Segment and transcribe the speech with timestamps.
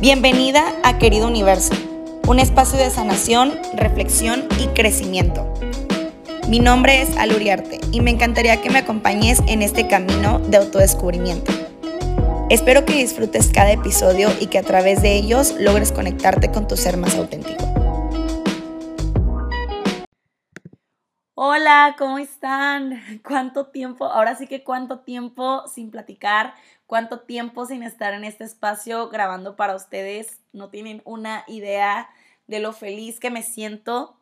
[0.00, 1.74] Bienvenida a Querido Universo,
[2.26, 5.52] un espacio de sanación, reflexión y crecimiento.
[6.48, 11.52] Mi nombre es Aluriarte y me encantaría que me acompañes en este camino de autodescubrimiento.
[12.48, 16.78] Espero que disfrutes cada episodio y que a través de ellos logres conectarte con tu
[16.78, 17.79] ser más auténtico.
[21.42, 23.00] Hola, ¿cómo están?
[23.24, 24.04] ¿Cuánto tiempo?
[24.04, 26.52] Ahora sí que cuánto tiempo sin platicar,
[26.86, 30.42] cuánto tiempo sin estar en este espacio grabando para ustedes.
[30.52, 32.10] No tienen una idea
[32.46, 34.18] de lo feliz que me siento.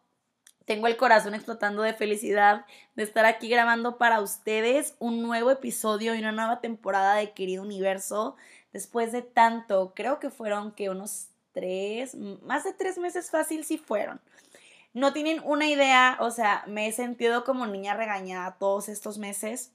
[0.64, 2.64] Tengo el corazón explotando de felicidad
[2.94, 7.64] de estar aquí grabando para ustedes un nuevo episodio y una nueva temporada de Querido
[7.64, 8.36] Universo.
[8.72, 13.76] Después de tanto, creo que fueron que unos tres, más de tres meses fácil sí
[13.76, 14.20] fueron.
[14.94, 19.72] No tienen una idea, o sea, me he sentido como niña regañada todos estos meses,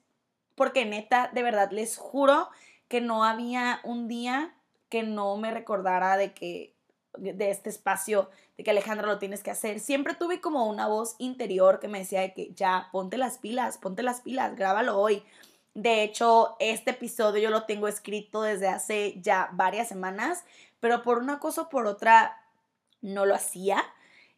[0.56, 2.50] porque neta, de verdad, les juro
[2.88, 4.54] que no había un día
[4.90, 6.74] que no me recordara de que
[7.18, 9.80] de este espacio, de que Alejandra lo tienes que hacer.
[9.80, 13.78] Siempre tuve como una voz interior que me decía de que ya, ponte las pilas,
[13.78, 15.24] ponte las pilas, grábalo hoy.
[15.74, 20.44] De hecho, este episodio yo lo tengo escrito desde hace ya varias semanas,
[20.80, 22.40] pero por una cosa o por otra
[23.02, 23.84] no lo hacía.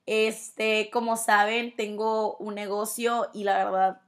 [0.05, 4.01] Este, como saben, tengo un negocio y la verdad,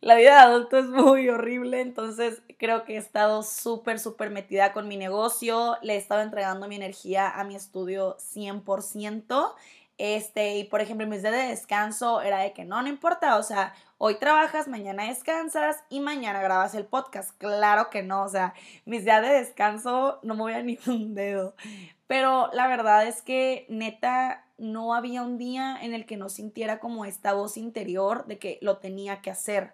[0.00, 4.72] la vida de adulto es muy horrible, entonces creo que he estado súper, súper metida
[4.72, 9.54] con mi negocio, le he estado entregando mi energía a mi estudio 100%.
[9.98, 13.42] Este, y por ejemplo, mis días de descanso era de que no, no importa, o
[13.42, 17.36] sea, hoy trabajas, mañana descansas y mañana grabas el podcast.
[17.38, 21.14] Claro que no, o sea, mis días de descanso no me voy a ni un
[21.14, 21.54] dedo.
[22.06, 26.80] Pero la verdad es que neta no había un día en el que no sintiera
[26.80, 29.72] como esta voz interior de que lo tenía que hacer.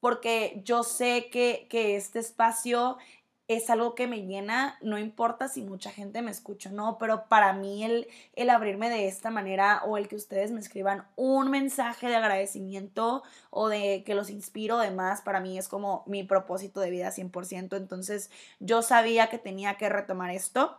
[0.00, 2.98] Porque yo sé que, que este espacio
[3.46, 7.28] es algo que me llena, no importa si mucha gente me escucha o no, pero
[7.28, 11.50] para mí el, el abrirme de esta manera o el que ustedes me escriban un
[11.50, 16.80] mensaje de agradecimiento o de que los inspiro demás, para mí es como mi propósito
[16.80, 17.76] de vida 100%.
[17.76, 18.30] Entonces
[18.60, 20.78] yo sabía que tenía que retomar esto.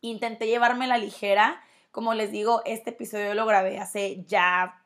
[0.00, 1.62] Intenté llevarme la ligera.
[1.90, 4.84] Como les digo, este episodio lo grabé hace ya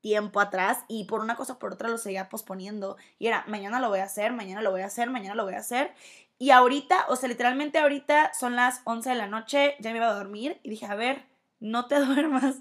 [0.00, 2.96] tiempo atrás y por una cosa o por otra lo seguía posponiendo.
[3.18, 5.54] Y era, mañana lo voy a hacer, mañana lo voy a hacer, mañana lo voy
[5.54, 5.92] a hacer.
[6.38, 10.08] Y ahorita, o sea, literalmente ahorita son las 11 de la noche, ya me iba
[10.08, 11.26] a dormir y dije, a ver,
[11.60, 12.56] no te duermas,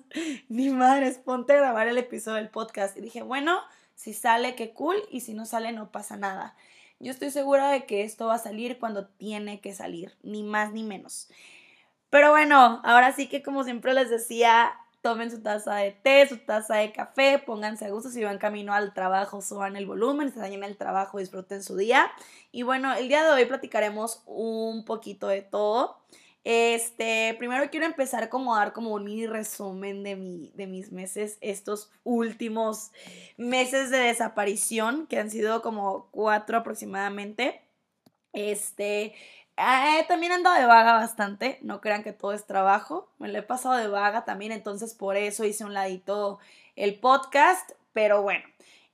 [0.50, 2.97] ni madres, ponte a grabar el episodio del podcast.
[2.97, 3.61] Y dije, bueno,
[3.95, 6.56] si sale, qué cool, y si no sale, no pasa nada.
[7.00, 10.73] Yo estoy segura de que esto va a salir cuando tiene que salir, ni más
[10.73, 11.29] ni menos.
[12.09, 14.71] Pero bueno, ahora sí que como siempre les decía,
[15.01, 18.73] tomen su taza de té, su taza de café, pónganse a gusto si van camino
[18.73, 22.11] al trabajo, suban el volumen, están en el trabajo, disfruten su día.
[22.51, 25.97] Y bueno, el día de hoy platicaremos un poquito de todo.
[26.43, 30.91] Este, primero quiero empezar como a dar como un mini resumen de, mi, de mis
[30.91, 32.91] meses, estos últimos
[33.37, 37.61] meses de desaparición, que han sido como cuatro aproximadamente.
[38.33, 39.13] Este,
[39.59, 43.39] eh, también he andado de vaga bastante, no crean que todo es trabajo, me lo
[43.39, 46.39] he pasado de vaga también, entonces por eso hice un ladito
[46.77, 48.45] el podcast, pero bueno,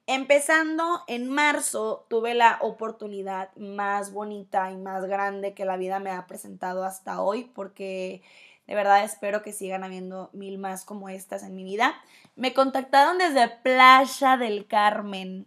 [0.07, 6.09] empezando en marzo tuve la oportunidad más bonita y más grande que la vida me
[6.09, 8.23] ha presentado hasta hoy, porque
[8.65, 11.93] de verdad espero que sigan habiendo mil más como estas en mi vida.
[12.35, 15.45] Me contactaron desde Playa del Carmen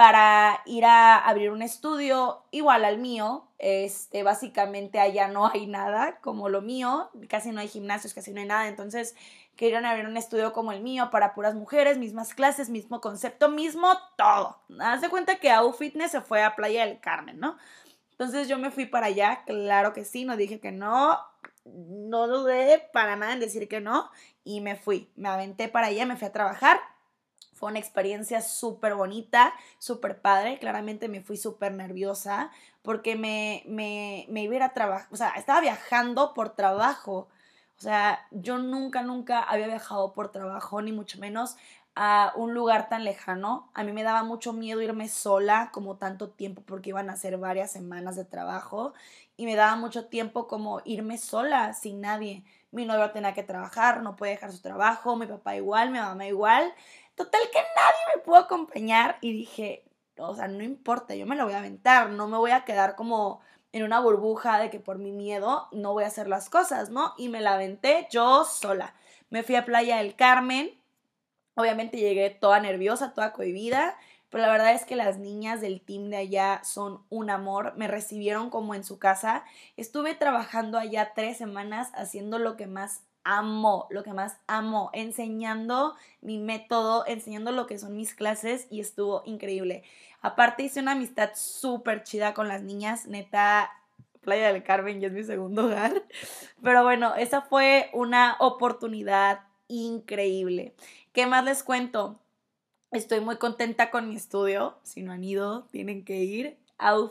[0.00, 3.46] para ir a abrir un estudio igual al mío.
[3.58, 8.40] Este, básicamente allá no hay nada como lo mío, casi no hay gimnasios, casi no
[8.40, 9.14] hay nada, entonces
[9.56, 13.88] querían abrir un estudio como el mío para puras mujeres, mismas clases, mismo concepto, mismo
[14.16, 14.56] todo.
[14.80, 17.58] Haz de cuenta que AU Fitness se fue a Playa del Carmen, ¿no?
[18.12, 21.18] Entonces yo me fui para allá, claro que sí, no dije que no,
[21.66, 24.10] no dudé para nada en decir que no
[24.44, 26.80] y me fui, me aventé para allá, me fui a trabajar
[27.60, 30.58] fue una experiencia súper bonita, súper padre.
[30.58, 32.50] Claramente me fui súper nerviosa
[32.82, 37.28] porque me, me, me iba a a trabajar, o sea, estaba viajando por trabajo.
[37.78, 41.56] O sea, yo nunca, nunca había viajado por trabajo, ni mucho menos
[41.94, 43.70] a un lugar tan lejano.
[43.74, 47.36] A mí me daba mucho miedo irme sola como tanto tiempo porque iban a ser
[47.38, 48.94] varias semanas de trabajo
[49.36, 52.44] y me daba mucho tiempo como irme sola, sin nadie.
[52.72, 56.26] Mi novio tenía que trabajar, no puede dejar su trabajo, mi papá igual, mi mamá
[56.26, 56.72] igual.
[57.20, 59.84] Total que nadie me pudo acompañar y dije,
[60.16, 62.96] o sea, no importa, yo me lo voy a aventar, no me voy a quedar
[62.96, 66.88] como en una burbuja de que por mi miedo no voy a hacer las cosas,
[66.88, 67.12] ¿no?
[67.18, 68.94] Y me la aventé yo sola.
[69.28, 70.80] Me fui a Playa del Carmen,
[71.56, 73.98] obviamente llegué toda nerviosa, toda cohibida,
[74.30, 77.86] pero la verdad es que las niñas del team de allá son un amor, me
[77.86, 79.44] recibieron como en su casa,
[79.76, 85.94] estuve trabajando allá tres semanas haciendo lo que más amo, lo que más amo, enseñando
[86.20, 89.82] mi método, enseñando lo que son mis clases y estuvo increíble.
[90.22, 93.70] Aparte hice una amistad súper chida con las niñas, neta,
[94.20, 96.04] Playa del Carmen ya es mi segundo hogar.
[96.62, 100.74] Pero bueno, esa fue una oportunidad increíble.
[101.12, 102.20] ¿Qué más les cuento?
[102.90, 104.78] Estoy muy contenta con mi estudio.
[104.82, 106.59] Si no han ido, tienen que ir.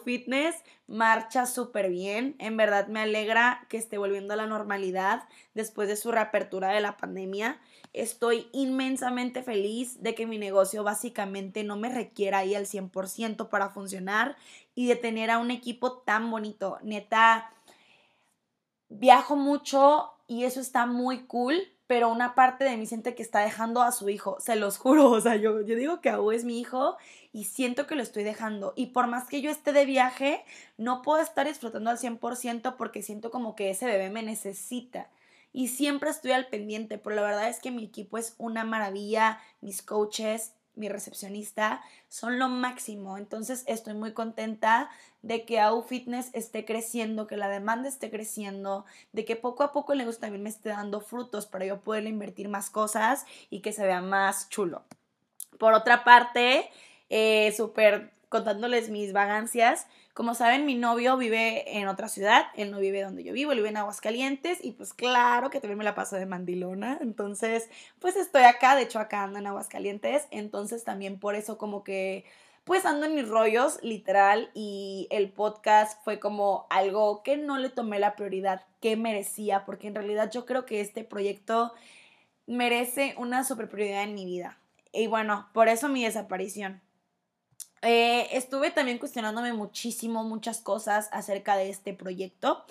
[0.03, 0.55] Fitness
[0.87, 2.35] marcha súper bien.
[2.39, 5.23] En verdad me alegra que esté volviendo a la normalidad
[5.53, 7.59] después de su reapertura de la pandemia.
[7.93, 13.69] Estoy inmensamente feliz de que mi negocio básicamente no me requiera ahí al 100% para
[13.69, 14.35] funcionar
[14.75, 16.77] y de tener a un equipo tan bonito.
[16.83, 17.51] Neta,
[18.89, 21.55] viajo mucho y eso está muy cool,
[21.87, 25.09] pero una parte de mí siente que está dejando a su hijo, se los juro,
[25.09, 26.97] o sea, yo, digo que Aú es mi hijo
[27.31, 28.73] y siento que lo estoy dejando.
[28.75, 30.43] Y por más que yo esté de viaje,
[30.77, 35.09] no puedo estar disfrutando al 100% porque siento como que ese bebé me necesita.
[35.51, 39.39] Y siempre estoy al pendiente, pero la verdad es que mi equipo es una maravilla,
[39.61, 43.17] mis coaches, mi recepcionista, son lo máximo.
[43.17, 44.89] Entonces estoy muy contenta
[45.21, 49.73] de que AU Fitness esté creciendo, que la demanda esté creciendo, de que poco a
[49.73, 53.59] poco el negocio también me esté dando frutos para yo poder invertir más cosas y
[53.59, 54.83] que se vea más chulo.
[55.57, 56.69] Por otra parte,
[57.09, 59.87] eh, súper contándoles mis vagancias.
[60.13, 63.59] Como saben, mi novio vive en otra ciudad, él no vive donde yo vivo, él
[63.59, 67.69] vive en Aguascalientes y pues claro que también me la paso de mandilona, entonces
[67.99, 72.25] pues estoy acá, de hecho acá ando en Aguascalientes, entonces también por eso como que
[72.65, 77.69] pues ando en mis rollos literal y el podcast fue como algo que no le
[77.69, 81.73] tomé la prioridad que merecía, porque en realidad yo creo que este proyecto
[82.45, 84.59] merece una super prioridad en mi vida.
[84.91, 86.81] Y bueno, por eso mi desaparición.
[87.81, 92.65] Eh, estuve también cuestionándome muchísimo, muchas cosas acerca de este proyecto.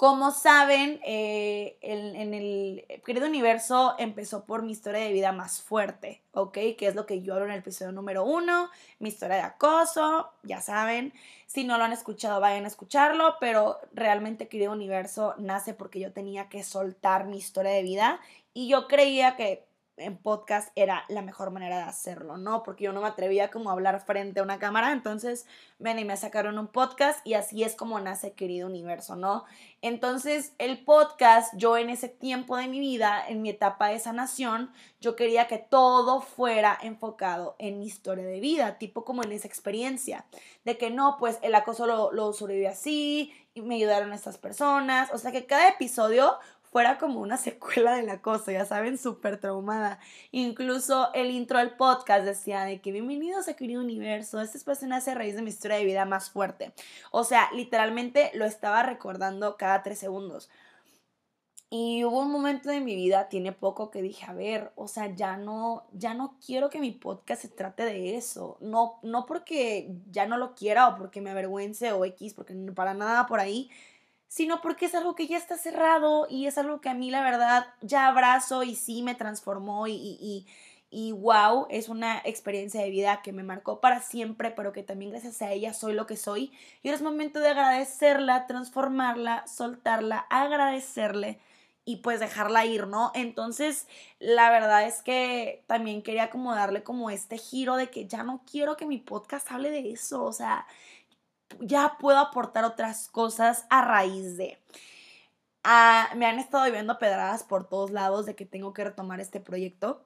[0.00, 6.22] Como saben, eh, en, el querido universo empezó por mi historia de vida más fuerte,
[6.32, 6.54] ¿ok?
[6.78, 10.30] Que es lo que yo hablo en el episodio número uno, mi historia de acoso,
[10.42, 11.12] ya saben.
[11.46, 16.14] Si no lo han escuchado, vayan a escucharlo, pero realmente querido universo nace porque yo
[16.14, 18.20] tenía que soltar mi historia de vida
[18.54, 19.66] y yo creía que
[20.00, 22.62] en podcast era la mejor manera de hacerlo, ¿no?
[22.62, 25.46] Porque yo no me atrevía como a hablar frente a una cámara, entonces
[25.78, 29.44] me animé a sacar un podcast y así es como nace Querido Universo, ¿no?
[29.82, 34.72] Entonces el podcast, yo en ese tiempo de mi vida, en mi etapa de sanación,
[35.00, 39.48] yo quería que todo fuera enfocado en mi historia de vida, tipo como en esa
[39.48, 40.26] experiencia,
[40.64, 45.10] de que no, pues el acoso lo, lo sobreviví así, y me ayudaron estas personas,
[45.12, 46.38] o sea que cada episodio
[46.70, 49.98] fuera como una secuela de la cosa, ya saben, súper traumada.
[50.32, 55.10] Incluso el intro del podcast decía de que bienvenidos a Querido Universo, este espacio nace
[55.10, 56.72] a raíz de mi historia de vida más fuerte.
[57.10, 60.48] O sea, literalmente lo estaba recordando cada tres segundos.
[61.72, 65.14] Y hubo un momento de mi vida, tiene poco, que dije, a ver, o sea,
[65.14, 68.58] ya no, ya no quiero que mi podcast se trate de eso.
[68.60, 72.92] No, no porque ya no lo quiera o porque me avergüence o X, porque para
[72.94, 73.70] nada por ahí,
[74.30, 77.20] sino porque es algo que ya está cerrado y es algo que a mí la
[77.20, 80.46] verdad ya abrazo y sí me transformó y, y,
[80.88, 85.10] y, wow, es una experiencia de vida que me marcó para siempre, pero que también
[85.10, 86.52] gracias a ella soy lo que soy.
[86.82, 91.40] Y ahora es momento de agradecerla, transformarla, soltarla, agradecerle
[91.84, 93.10] y pues dejarla ir, ¿no?
[93.16, 93.88] Entonces,
[94.20, 98.42] la verdad es que también quería como darle como este giro de que ya no
[98.48, 100.66] quiero que mi podcast hable de eso, o sea,
[101.58, 104.58] ya puedo aportar otras cosas a raíz de.
[105.64, 109.40] Ah, me han estado viendo pedradas por todos lados de que tengo que retomar este
[109.40, 110.04] proyecto.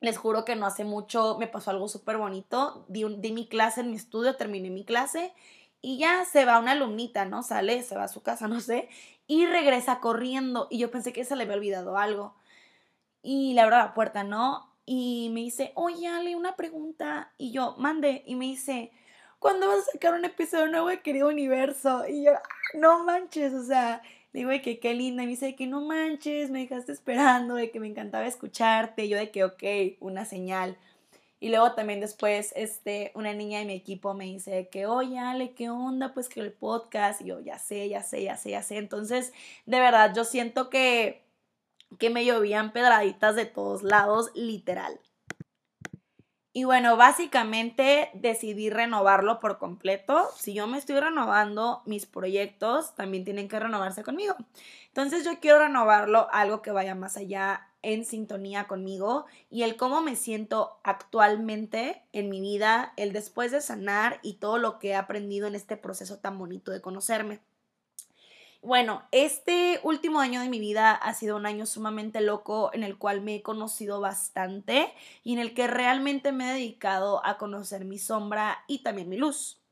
[0.00, 2.84] Les juro que no hace mucho me pasó algo súper bonito.
[2.88, 5.32] Di, di, mi clase en mi estudio, terminé mi clase
[5.80, 7.42] y ya se va una alumnita, ¿no?
[7.42, 8.88] Sale, se va a su casa, no sé,
[9.26, 10.68] y regresa corriendo.
[10.70, 12.34] Y yo pensé que se le había olvidado algo.
[13.22, 14.72] Y le abro la puerta, ¿no?
[14.84, 17.32] Y me dice, oye, Ale, una pregunta.
[17.38, 18.22] Y yo, mande.
[18.26, 18.92] Y me dice,
[19.38, 22.06] ¿cuándo vas a sacar un episodio nuevo de Querido Universo?
[22.08, 22.42] Y yo, ah,
[22.74, 24.02] no manches, o sea,
[24.32, 27.54] digo de que qué linda, y me dice de que no manches, me dejaste esperando,
[27.54, 29.62] de que me encantaba escucharte, y yo de que ok,
[30.00, 30.76] una señal.
[31.38, 35.52] Y luego también después, este, una niña de mi equipo me dice que, oye, Ale,
[35.52, 36.14] ¿qué onda?
[36.14, 38.78] Pues que el podcast, y yo, ya sé, ya sé, ya sé, ya sé.
[38.78, 39.32] Entonces,
[39.66, 41.22] de verdad, yo siento que,
[41.98, 44.98] que me llovían pedraditas de todos lados, literal.
[46.56, 50.30] Y bueno, básicamente decidí renovarlo por completo.
[50.38, 54.34] Si yo me estoy renovando, mis proyectos también tienen que renovarse conmigo.
[54.86, 60.00] Entonces yo quiero renovarlo algo que vaya más allá en sintonía conmigo y el cómo
[60.00, 64.96] me siento actualmente en mi vida, el después de sanar y todo lo que he
[64.96, 67.40] aprendido en este proceso tan bonito de conocerme.
[68.66, 72.98] Bueno, este último año de mi vida ha sido un año sumamente loco en el
[72.98, 74.92] cual me he conocido bastante
[75.22, 79.18] y en el que realmente me he dedicado a conocer mi sombra y también mi
[79.18, 79.62] luz.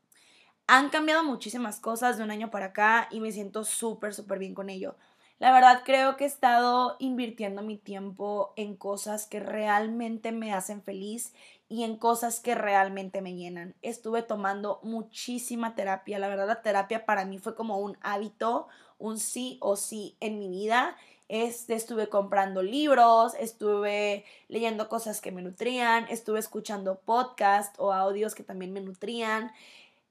[0.65, 4.55] Han cambiado muchísimas cosas de un año para acá y me siento súper, súper bien
[4.55, 4.95] con ello.
[5.39, 10.81] La verdad creo que he estado invirtiendo mi tiempo en cosas que realmente me hacen
[10.81, 11.33] feliz
[11.67, 13.75] y en cosas que realmente me llenan.
[13.81, 16.19] Estuve tomando muchísima terapia.
[16.19, 20.39] La verdad la terapia para mí fue como un hábito, un sí o sí en
[20.39, 20.95] mi vida.
[21.27, 28.35] Este, estuve comprando libros, estuve leyendo cosas que me nutrían, estuve escuchando podcasts o audios
[28.35, 29.51] que también me nutrían.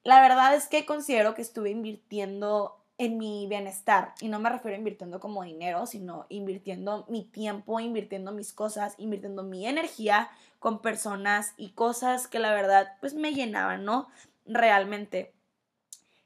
[0.02, 4.14] La verdad es que considero que estuve invirtiendo en mi bienestar.
[4.20, 8.94] Y no me refiero a invirtiendo como dinero, sino invirtiendo mi tiempo, invirtiendo mis cosas,
[8.98, 14.08] invirtiendo mi energía con personas y cosas que la verdad pues me llenaban, ¿no?
[14.46, 15.32] Realmente.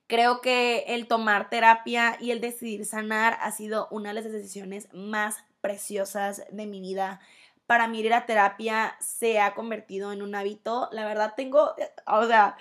[0.09, 4.89] Creo que el tomar terapia y el decidir sanar ha sido una de las decisiones
[4.95, 7.21] más preciosas de mi vida.
[7.67, 10.89] Para mí ir a terapia se ha convertido en un hábito.
[10.93, 11.75] La verdad tengo,
[12.07, 12.57] o sea,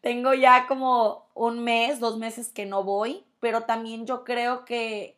[0.00, 5.16] tengo ya como un mes, dos meses que no voy, pero también yo creo que,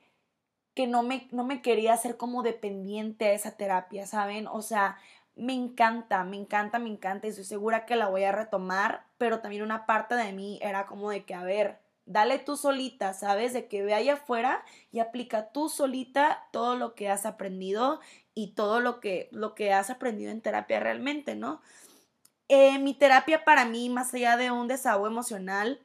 [0.73, 4.47] que no, me, no me quería hacer como dependiente a esa terapia, ¿saben?
[4.47, 4.97] O sea,
[5.37, 9.41] me encanta, me encanta, me encanta y estoy segura que la voy a retomar, pero
[9.41, 13.53] también una parte de mí era como de que, a ver, dale tú solita, ¿sabes?
[13.53, 18.01] De que ve allá afuera y aplica tú solita todo lo que has aprendido
[18.35, 21.61] y todo lo que, lo que has aprendido en terapia realmente, ¿no?
[22.49, 25.81] Eh, mi terapia para mí, más allá de un desahogo emocional,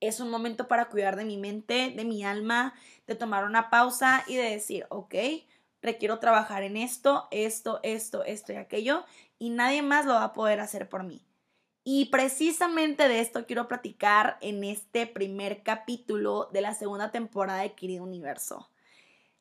[0.00, 2.74] es un momento para cuidar de mi mente, de mi alma,
[3.06, 5.14] de tomar una pausa y de decir, ok,
[5.82, 9.04] requiero trabajar en esto, esto, esto, esto y aquello,
[9.38, 11.24] y nadie más lo va a poder hacer por mí.
[11.84, 17.72] Y precisamente de esto quiero platicar en este primer capítulo de la segunda temporada de
[17.72, 18.70] Querido Universo.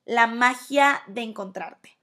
[0.05, 1.97] La magia de encontrarte.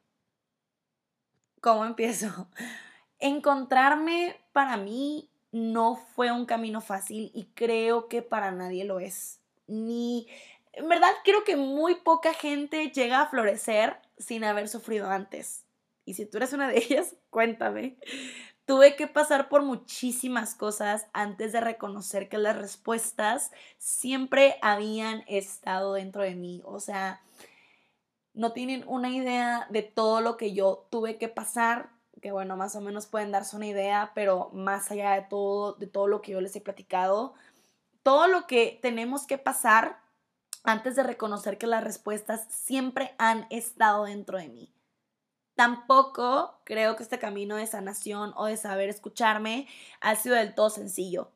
[1.63, 2.49] ¿Cómo empiezo?
[3.19, 9.41] Encontrarme para mí no fue un camino fácil y creo que para nadie lo es.
[9.67, 10.27] Ni,
[10.73, 15.65] en verdad creo que muy poca gente llega a florecer sin haber sufrido antes.
[16.05, 17.97] Y si tú eres una de ellas, cuéntame.
[18.67, 25.95] Tuve que pasar por muchísimas cosas antes de reconocer que las respuestas siempre habían estado
[25.95, 26.63] dentro de mí.
[26.65, 27.21] O sea,
[28.33, 31.95] no tienen una idea de todo lo que yo tuve que pasar
[32.25, 35.87] que bueno, más o menos pueden darse una idea, pero más allá de todo, de
[35.87, 37.35] todo lo que yo les he platicado,
[38.03, 40.01] todo lo que tenemos que pasar
[40.65, 44.75] antes de reconocer que las respuestas siempre han estado dentro de mí.
[45.55, 49.69] Tampoco creo que este camino de sanación o de saber escucharme
[50.01, 51.31] ha sido del todo sencillo.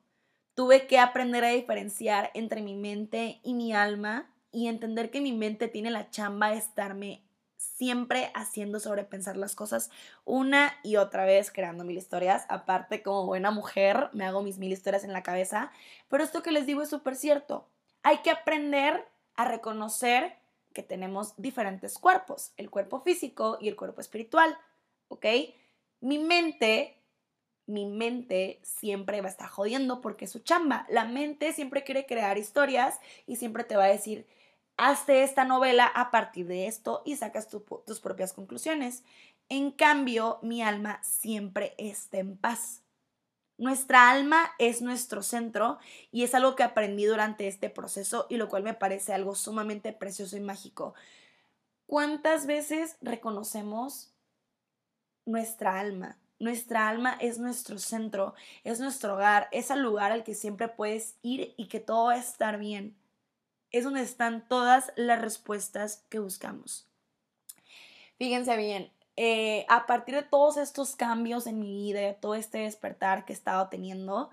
[0.55, 5.33] Tuve que aprender a diferenciar entre mi mente y mi alma y entender que mi
[5.33, 7.23] mente tiene la chamba de estarme
[7.57, 9.91] siempre haciendo sobrepensar las cosas
[10.25, 12.45] una y otra vez, creando mil historias.
[12.49, 15.71] Aparte, como buena mujer, me hago mis mil historias en la cabeza.
[16.09, 17.69] Pero esto que les digo es súper cierto.
[18.03, 19.07] Hay que aprender
[19.39, 20.37] a reconocer
[20.75, 24.59] que tenemos diferentes cuerpos, el cuerpo físico y el cuerpo espiritual,
[25.07, 25.27] ¿ok?
[26.01, 27.01] Mi mente,
[27.65, 30.87] mi mente siempre va a estar jodiendo porque es su chamba.
[30.91, 34.27] La mente siempre quiere crear historias y siempre te va a decir,
[34.77, 39.05] hazte esta novela a partir de esto y sacas tus propias conclusiones.
[39.49, 42.83] En cambio, mi alma siempre está en paz.
[43.59, 45.79] Nuestra alma es nuestro centro
[46.11, 49.93] y es algo que aprendí durante este proceso y lo cual me parece algo sumamente
[49.93, 50.95] precioso y mágico.
[51.87, 54.13] ¿Cuántas veces reconocemos
[55.27, 56.17] nuestra alma?
[56.39, 58.35] Nuestra alma es nuestro centro,
[58.65, 62.15] es nuestro hogar, es el lugar al que siempre puedes ir y que todo va
[62.15, 62.97] a estar bien
[63.71, 66.87] es donde están todas las respuestas que buscamos.
[68.17, 73.25] Fíjense bien, eh, a partir de todos estos cambios en mi vida, todo este despertar
[73.25, 74.31] que he estado teniendo,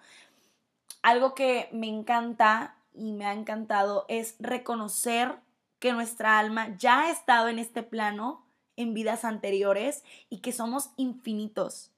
[1.02, 5.40] algo que me encanta y me ha encantado es reconocer
[5.80, 10.92] que nuestra alma ya ha estado en este plano en vidas anteriores y que somos
[10.98, 11.92] infinitos,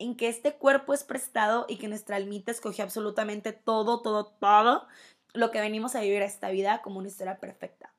[0.00, 4.88] en que este cuerpo es prestado y que nuestra almita escogió absolutamente todo, todo, todo
[5.32, 7.94] lo que venimos a vivir a esta vida como una historia perfecta.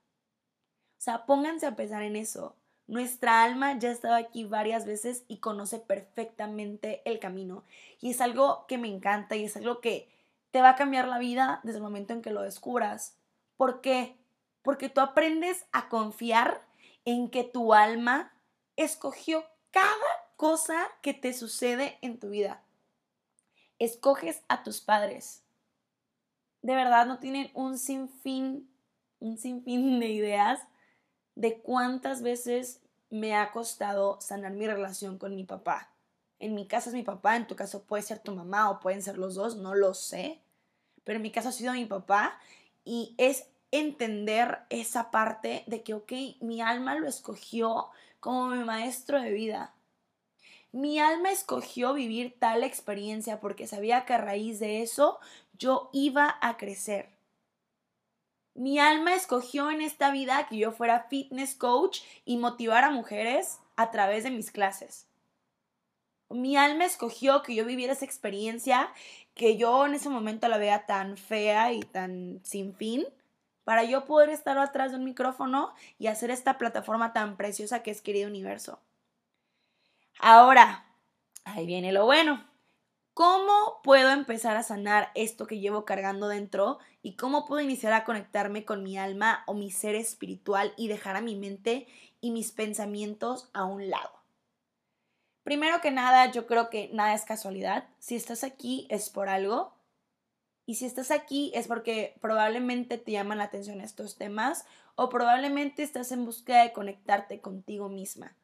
[0.98, 2.58] O sea, pónganse a pensar en eso.
[2.88, 7.64] Nuestra alma ya ha estado aquí varias veces y conoce perfectamente el camino.
[8.02, 10.10] Y es algo que me encanta y es algo que
[10.52, 13.18] te va a cambiar la vida desde el momento en que lo descubras.
[13.56, 14.18] ¿Por qué?
[14.62, 16.62] Porque tú aprendes a confiar
[17.06, 18.34] en que tu alma
[18.76, 19.88] escogió cada
[20.36, 22.64] cosa que te sucede en tu vida.
[23.80, 25.44] Escoges a tus padres.
[26.62, 28.70] De verdad no tienen un sinfín,
[29.20, 30.60] un sinfín de ideas
[31.36, 35.94] de cuántas veces me ha costado sanar mi relación con mi papá.
[36.40, 39.02] En mi caso es mi papá, en tu caso puede ser tu mamá o pueden
[39.02, 40.42] ser los dos, no lo sé.
[41.04, 42.40] Pero en mi caso ha sido mi papá
[42.84, 46.12] y es entender esa parte de que, ok,
[46.42, 49.74] mi alma lo escogió como mi maestro de vida.
[50.72, 55.20] Mi alma escogió vivir tal experiencia porque sabía que a raíz de eso
[55.58, 57.13] yo iba a crecer.
[58.56, 63.60] Mi alma escogió en esta vida que yo fuera fitness coach y motivar a mujeres
[63.76, 65.08] a través de mis clases.
[66.30, 68.90] Mi alma escogió que yo viviera esa experiencia
[69.34, 73.06] que yo en ese momento la vea tan fea y tan sin fin,
[73.64, 77.92] para yo poder estar atrás de un micrófono y hacer esta plataforma tan preciosa que
[77.92, 78.80] es Querido Universo.
[80.20, 80.86] Ahora,
[81.46, 82.44] ahí viene lo bueno.
[83.14, 86.80] ¿Cómo puedo empezar a sanar esto que llevo cargando dentro?
[87.04, 91.16] ¿Y cómo puedo iniciar a conectarme con mi alma o mi ser espiritual y dejar
[91.16, 91.86] a mi mente
[92.22, 94.24] y mis pensamientos a un lado?
[95.44, 97.88] Primero que nada, yo creo que nada es casualidad.
[98.00, 99.76] Si estás aquí es por algo.
[100.66, 104.66] Y si estás aquí es porque probablemente te llaman la atención estos temas
[104.96, 108.36] o probablemente estás en búsqueda de conectarte contigo misma.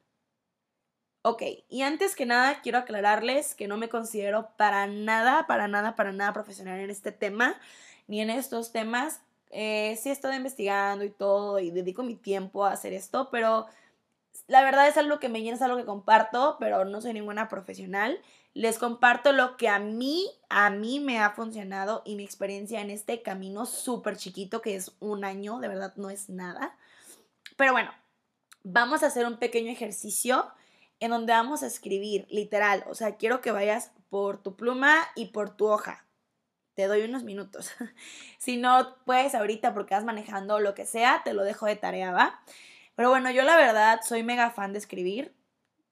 [1.21, 5.95] Ok, y antes que nada quiero aclararles que no me considero para nada, para nada,
[5.95, 7.59] para nada profesional en este tema,
[8.07, 9.21] ni en estos temas.
[9.49, 13.65] Eh, sí he estado investigando y todo y dedico mi tiempo a hacer esto, pero
[14.47, 17.49] la verdad es algo que me llena, es algo que comparto, pero no soy ninguna
[17.49, 18.21] profesional.
[18.53, 22.91] Les comparto lo que a mí, a mí me ha funcionado y mi experiencia en
[22.91, 26.77] este camino súper chiquito que es un año, de verdad no es nada.
[27.57, 27.91] Pero bueno,
[28.63, 30.49] vamos a hacer un pequeño ejercicio
[31.00, 35.27] en donde vamos a escribir, literal, o sea, quiero que vayas por tu pluma y
[35.27, 36.06] por tu hoja.
[36.74, 37.72] Te doy unos minutos.
[38.38, 42.12] si no puedes ahorita porque vas manejando lo que sea, te lo dejo de tarea,
[42.12, 42.39] ¿va?
[42.96, 45.35] Pero bueno, yo la verdad soy mega fan de escribir.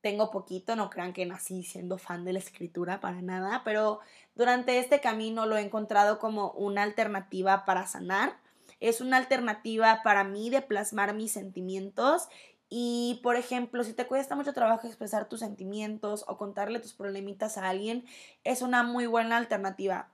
[0.02, 4.00] Tengo poquito, no crean que nací siendo fan de la escritura para nada, pero
[4.36, 8.38] durante este camino lo he encontrado como una alternativa para sanar.
[8.80, 12.28] Es una alternativa para mí de plasmar mis sentimientos
[12.70, 17.58] y, por ejemplo, si te cuesta mucho trabajo expresar tus sentimientos o contarle tus problemitas
[17.58, 18.06] a alguien,
[18.44, 20.10] es una muy buena alternativa.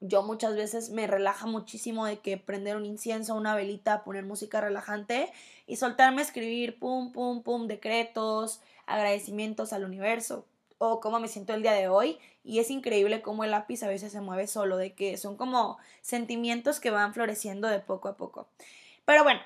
[0.00, 4.60] Yo muchas veces me relaja muchísimo de que prender un incienso, una velita, poner música
[4.60, 5.32] relajante
[5.66, 10.44] y soltarme a escribir pum, pum, pum, decretos, agradecimientos al universo
[10.78, 12.18] o cómo me siento el día de hoy.
[12.44, 15.78] Y es increíble cómo el lápiz a veces se mueve solo, de que son como
[16.02, 18.48] sentimientos que van floreciendo de poco a poco.
[19.04, 19.40] Pero bueno,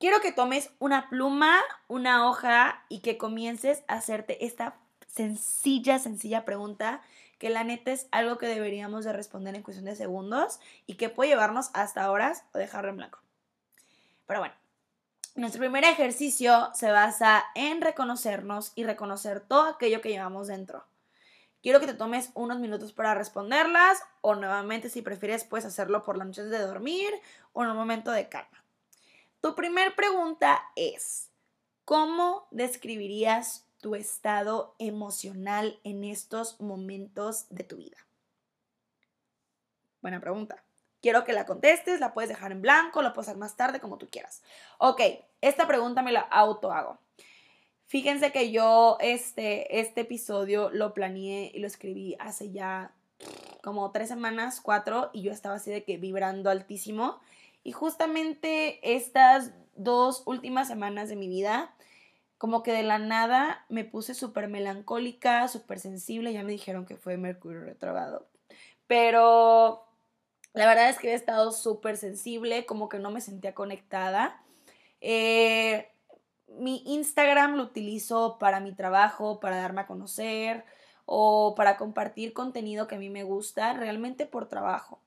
[0.00, 4.74] quiero que tomes una pluma, una hoja y que comiences a hacerte esta
[5.06, 7.02] sencilla, sencilla pregunta
[7.38, 11.08] que la neta es algo que deberíamos de responder en cuestión de segundos y que
[11.08, 13.20] puede llevarnos hasta horas o dejarlo en blanco.
[14.26, 14.54] Pero bueno,
[15.36, 20.84] nuestro primer ejercicio se basa en reconocernos y reconocer todo aquello que llevamos dentro.
[21.62, 26.16] Quiero que te tomes unos minutos para responderlas o nuevamente si prefieres puedes hacerlo por
[26.16, 27.10] la noche de dormir
[27.52, 28.59] o en un momento de calma.
[29.40, 31.30] Tu primer pregunta es,
[31.86, 37.96] ¿cómo describirías tu estado emocional en estos momentos de tu vida?
[40.02, 40.62] Buena pregunta.
[41.00, 43.96] Quiero que la contestes, la puedes dejar en blanco, la puedes hacer más tarde, como
[43.96, 44.42] tú quieras.
[44.76, 45.00] Ok,
[45.40, 46.98] esta pregunta me la auto hago.
[47.86, 52.94] Fíjense que yo este, este episodio lo planeé y lo escribí hace ya
[53.62, 57.20] como tres semanas, cuatro, y yo estaba así de que vibrando altísimo.
[57.62, 61.74] Y justamente estas dos últimas semanas de mi vida,
[62.38, 66.96] como que de la nada me puse súper melancólica, súper sensible, ya me dijeron que
[66.96, 68.26] fue Mercurio retrogrado.
[68.86, 69.84] Pero
[70.54, 74.42] la verdad es que he estado súper sensible, como que no me sentía conectada.
[75.00, 75.88] Eh,
[76.48, 80.64] mi Instagram lo utilizo para mi trabajo, para darme a conocer
[81.06, 85.00] o para compartir contenido que a mí me gusta, realmente por trabajo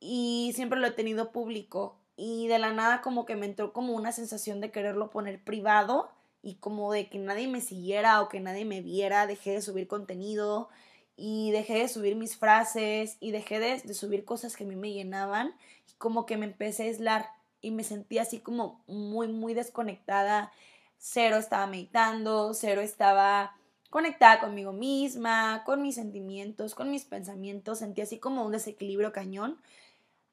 [0.00, 3.94] y siempre lo he tenido público y de la nada como que me entró como
[3.94, 6.10] una sensación de quererlo poner privado
[6.42, 9.88] y como de que nadie me siguiera o que nadie me viera, dejé de subir
[9.88, 10.68] contenido
[11.16, 14.76] y dejé de subir mis frases y dejé de, de subir cosas que a mí
[14.76, 15.54] me llenaban
[15.98, 17.30] como que me empecé a aislar
[17.60, 20.52] y me sentí así como muy muy desconectada
[20.98, 23.56] cero estaba meditando, cero estaba
[23.90, 29.58] conectada conmigo misma, con mis sentimientos, con mis pensamientos, sentí así como un desequilibrio cañón.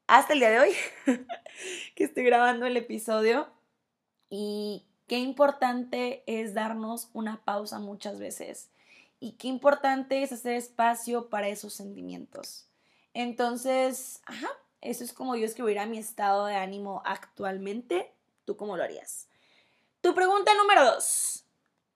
[0.07, 0.71] Hasta el día de hoy,
[1.95, 3.47] que estoy grabando el episodio.
[4.29, 8.69] Y qué importante es darnos una pausa muchas veces.
[9.19, 12.67] Y qué importante es hacer espacio para esos sentimientos.
[13.13, 14.21] Entonces,
[14.81, 18.11] eso es como yo escribiría mi estado de ánimo actualmente.
[18.43, 19.29] ¿Tú cómo lo harías?
[20.01, 21.45] Tu pregunta número dos.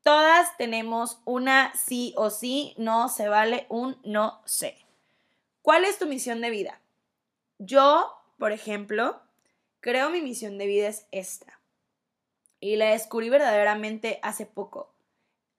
[0.03, 4.77] Todas tenemos una sí o sí, no se vale un no sé.
[5.61, 6.79] ¿Cuál es tu misión de vida?
[7.59, 9.19] Yo, por ejemplo,
[9.79, 11.59] creo mi misión de vida es esta.
[12.59, 14.93] Y la descubrí verdaderamente hace poco.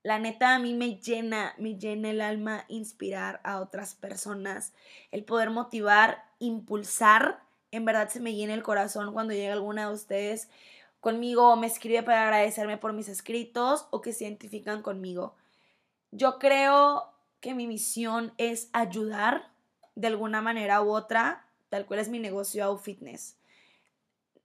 [0.02, 4.72] La neta a mí me llena, me llena el alma inspirar a otras personas,
[5.11, 7.42] el poder motivar, impulsar.
[7.72, 10.48] En verdad se me llena el corazón cuando llega alguna de ustedes
[11.00, 15.34] conmigo o me escribe para agradecerme por mis escritos o que se identifican conmigo.
[16.11, 19.50] Yo creo que mi misión es ayudar
[19.94, 23.38] de alguna manera u otra, tal cual es mi negocio Au Fitness.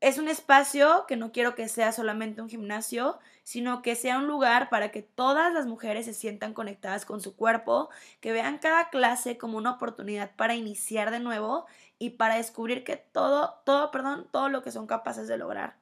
[0.03, 4.27] Es un espacio que no quiero que sea solamente un gimnasio, sino que sea un
[4.27, 8.89] lugar para que todas las mujeres se sientan conectadas con su cuerpo, que vean cada
[8.89, 11.67] clase como una oportunidad para iniciar de nuevo
[11.99, 15.77] y para descubrir que todo, todo, perdón, todo lo que son capaces de lograr.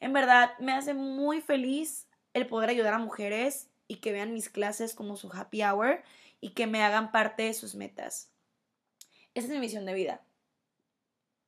[0.00, 4.48] En verdad, me hace muy feliz el poder ayudar a mujeres y que vean mis
[4.48, 6.02] clases como su happy hour
[6.40, 8.32] y que me hagan parte de sus metas.
[9.34, 10.20] Esa es mi misión de vida.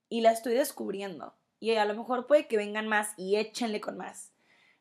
[0.09, 1.35] Y la estoy descubriendo.
[1.61, 4.33] Y a lo mejor puede que vengan más y échenle con más.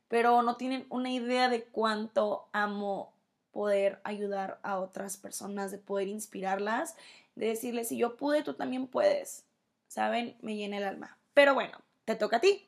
[0.07, 3.13] Pero no tienen una idea de cuánto amo
[3.51, 6.95] poder ayudar a otras personas, de poder inspirarlas,
[7.35, 9.45] de decirles, si yo pude, tú también puedes.
[9.87, 10.37] ¿Saben?
[10.41, 11.17] Me llena el alma.
[11.33, 12.67] Pero bueno, te toca a ti.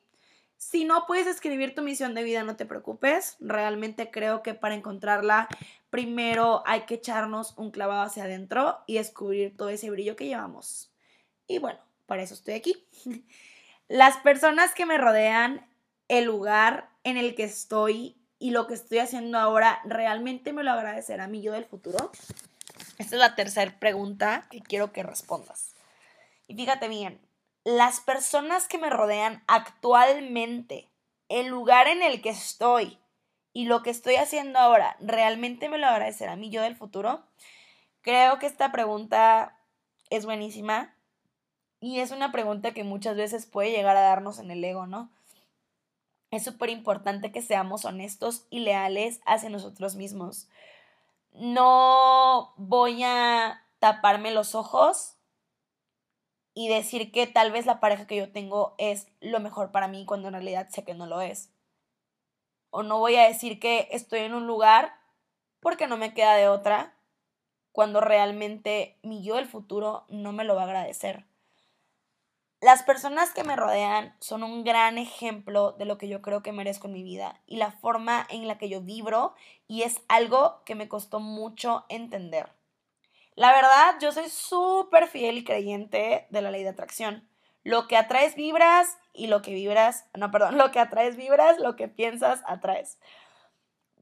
[0.57, 3.37] Si no puedes escribir tu misión de vida, no te preocupes.
[3.39, 5.47] Realmente creo que para encontrarla,
[5.89, 10.91] primero hay que echarnos un clavado hacia adentro y descubrir todo ese brillo que llevamos.
[11.47, 12.85] Y bueno, para eso estoy aquí.
[13.87, 15.65] Las personas que me rodean,
[16.09, 20.71] el lugar en el que estoy y lo que estoy haciendo ahora, ¿realmente me lo
[20.71, 22.11] agradecerá mi yo del futuro?
[22.97, 25.75] Esta es la tercera pregunta que quiero que respondas.
[26.47, 27.21] Y fíjate bien,
[27.63, 30.89] las personas que me rodean actualmente,
[31.29, 32.99] el lugar en el que estoy
[33.53, 37.23] y lo que estoy haciendo ahora, ¿realmente me lo agradecerá mí yo del futuro?
[38.01, 39.57] Creo que esta pregunta
[40.09, 40.95] es buenísima
[41.81, 45.09] y es una pregunta que muchas veces puede llegar a darnos en el ego, ¿no?
[46.31, 50.47] Es súper importante que seamos honestos y leales hacia nosotros mismos.
[51.31, 55.15] No voy a taparme los ojos
[56.53, 60.05] y decir que tal vez la pareja que yo tengo es lo mejor para mí
[60.05, 61.49] cuando en realidad sé que no lo es.
[62.69, 64.93] O no voy a decir que estoy en un lugar
[65.61, 66.93] porque no me queda de otra
[67.71, 71.28] cuando realmente mi yo del futuro no me lo va a agradecer.
[72.61, 76.51] Las personas que me rodean son un gran ejemplo de lo que yo creo que
[76.51, 79.33] merezco en mi vida y la forma en la que yo vibro
[79.69, 82.49] y es algo que me costó mucho entender.
[83.35, 87.29] La verdad, yo soy súper fiel y creyente de la ley de atracción.
[87.63, 91.77] Lo que atraes vibras y lo que vibras, no, perdón, lo que atraes vibras, lo
[91.77, 92.99] que piensas atraes.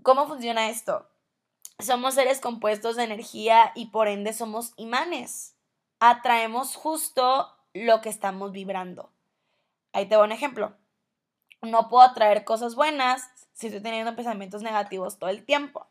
[0.02, 1.08] ¿Cómo funciona esto?
[1.78, 5.56] Somos seres compuestos de energía y por ende somos imanes.
[6.00, 9.12] Atraemos justo lo que estamos vibrando.
[9.94, 10.76] Ahí te doy un ejemplo.
[11.62, 15.88] No puedo atraer cosas buenas si estoy teniendo pensamientos negativos todo el tiempo.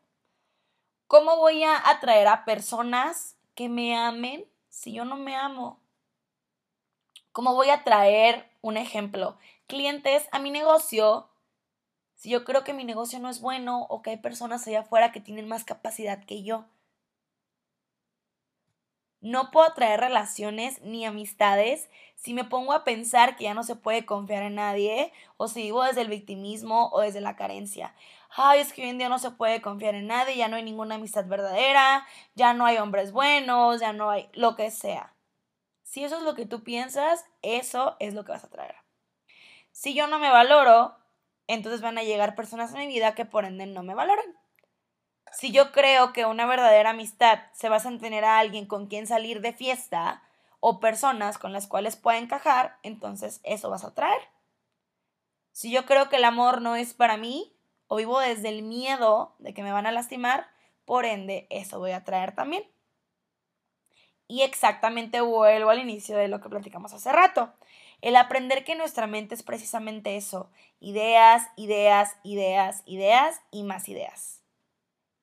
[1.07, 5.81] ¿Cómo voy a atraer a personas que me amen si yo no me amo?
[7.33, 9.37] ¿Cómo voy a traer un ejemplo?
[9.67, 11.29] Clientes a mi negocio
[12.17, 15.13] si yo creo que mi negocio no es bueno o que hay personas allá afuera
[15.13, 16.65] que tienen más capacidad que yo.
[19.21, 23.77] No puedo traer relaciones ni amistades si me pongo a pensar que ya no se
[23.77, 27.95] puede confiar en nadie o si vivo desde el victimismo o desde la carencia
[28.37, 30.63] ay, es que hoy en día no se puede confiar en nadie, ya no hay
[30.63, 35.15] ninguna amistad verdadera, ya no hay hombres buenos, ya no hay lo que sea.
[35.83, 38.77] Si eso es lo que tú piensas, eso es lo que vas a traer.
[39.73, 40.97] Si yo no me valoro,
[41.47, 44.27] entonces van a llegar personas a mi vida que por ende no me valoran.
[45.37, 49.07] Si yo creo que una verdadera amistad se basa en tener a alguien con quien
[49.07, 50.23] salir de fiesta
[50.61, 54.31] o personas con las cuales pueda encajar, entonces eso vas a traer.
[55.53, 57.55] Si yo creo que el amor no es para mí,
[57.87, 60.49] o vivo desde el miedo de que me van a lastimar,
[60.87, 62.65] por ende eso voy a traer también.
[64.29, 67.53] Y exactamente vuelvo al inicio de lo que platicamos hace rato.
[68.01, 70.49] El aprender que nuestra mente es precisamente eso,
[70.81, 74.36] ideas, ideas, ideas, ideas y más ideas.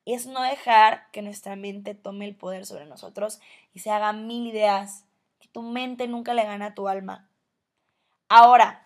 [0.05, 3.39] Es no dejar que nuestra mente tome el poder sobre nosotros
[3.73, 5.05] y se haga mil ideas,
[5.39, 7.29] que tu mente nunca le gana a tu alma.
[8.27, 8.85] Ahora,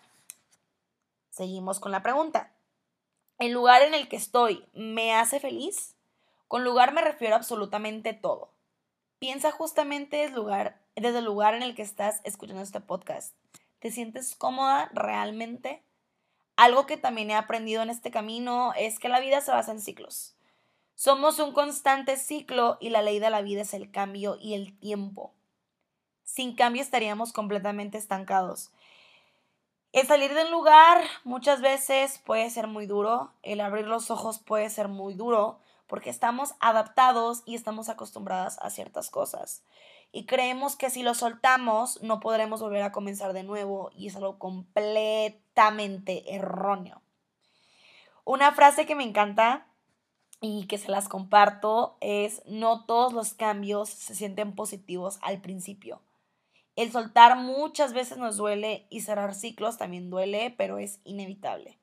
[1.30, 2.53] seguimos con la pregunta.
[3.39, 5.95] ¿El lugar en el que estoy me hace feliz?
[6.47, 8.51] Con lugar me refiero a absolutamente todo.
[9.19, 13.36] Piensa justamente el lugar, desde el lugar en el que estás escuchando este podcast.
[13.80, 15.84] ¿Te sientes cómoda realmente?
[16.56, 19.82] Algo que también he aprendido en este camino es que la vida se basa en
[19.82, 20.37] ciclos.
[20.97, 24.75] Somos un constante ciclo y la ley de la vida es el cambio y el
[24.79, 25.31] tiempo.
[26.23, 28.71] Sin cambio estaríamos completamente estancados.
[29.93, 34.39] El salir de un lugar muchas veces puede ser muy duro, el abrir los ojos
[34.39, 39.62] puede ser muy duro, porque estamos adaptados y estamos acostumbradas a ciertas cosas.
[40.12, 44.15] Y creemos que si lo soltamos no podremos volver a comenzar de nuevo y es
[44.15, 47.03] algo completamente erróneo.
[48.25, 49.67] Una frase que me encanta
[50.41, 56.02] y que se las comparto es no todos los cambios se sienten positivos al principio.
[56.76, 61.80] El soltar muchas veces nos duele y cerrar ciclos también duele, pero es inevitable.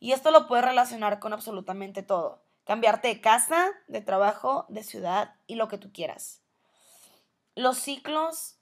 [0.00, 2.42] Y esto lo puedes relacionar con absolutamente todo.
[2.64, 6.40] Cambiarte de casa, de trabajo, de ciudad y lo que tú quieras.
[7.54, 8.56] Los ciclos,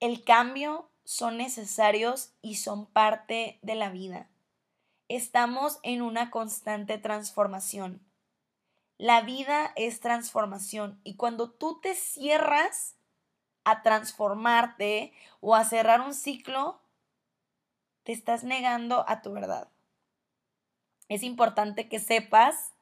[0.00, 4.28] el cambio son necesarios y son parte de la vida.
[5.08, 8.00] Estamos en una constante transformación.
[8.96, 12.96] La vida es transformación y cuando tú te cierras
[13.64, 16.80] a transformarte o a cerrar un ciclo,
[18.04, 19.68] te estás negando a tu verdad.
[21.08, 22.72] Es importante que sepas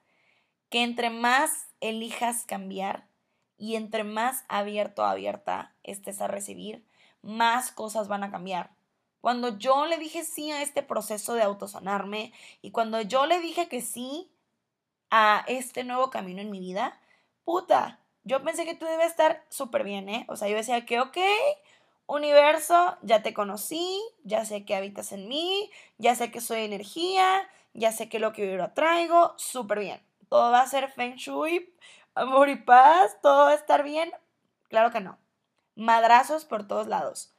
[0.69, 3.09] que entre más elijas cambiar
[3.57, 6.87] y entre más abierto abierta estés a recibir,
[7.23, 8.75] más cosas van a cambiar.
[9.21, 13.69] Cuando yo le dije sí a este proceso de autosanarme y cuando yo le dije
[13.69, 14.33] que sí
[15.15, 16.99] a este nuevo camino en mi vida,
[17.45, 20.25] puta, yo pensé que tú debes estar súper bien, ¿eh?
[20.29, 21.19] O sea, yo decía que, ok,
[22.07, 27.47] universo, ya te conocí, ya sé que habitas en mí, ya sé que soy energía,
[27.75, 30.03] ya sé que lo que yo atraigo, súper bien.
[30.31, 31.75] Todo va a ser feng shui,
[32.15, 34.11] amor y paz, todo va a estar bien.
[34.71, 35.19] Claro que no.
[35.77, 37.35] Madrazos por todos lados.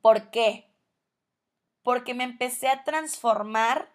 [0.00, 0.70] ¿Por qué?
[1.82, 3.90] Porque me empecé a transformar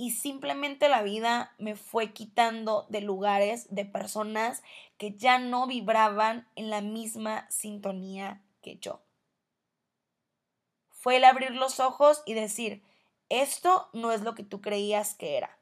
[0.00, 4.62] y simplemente la vida me fue quitando de lugares, de personas
[4.96, 9.02] que ya no vibraban en la misma sintonía que yo.
[10.88, 12.84] Fue el abrir los ojos y decir,
[13.28, 15.58] esto no es lo que tú creías que era.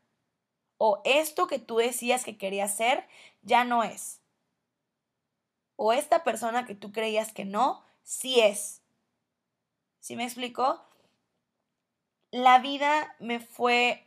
[0.76, 3.08] O esto que tú decías que querías ser,
[3.40, 4.20] ya no es.
[5.76, 8.82] O esta persona que tú creías que no, sí es.
[9.98, 10.84] ¿Sí me explico?
[12.30, 14.05] La vida me fue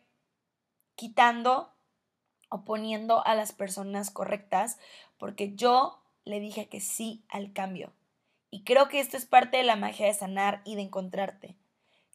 [1.00, 1.72] quitando
[2.50, 4.78] o poniendo a las personas correctas
[5.18, 7.94] porque yo le dije que sí al cambio.
[8.52, 11.56] Y creo que esto es parte de la magia de sanar y de encontrarte.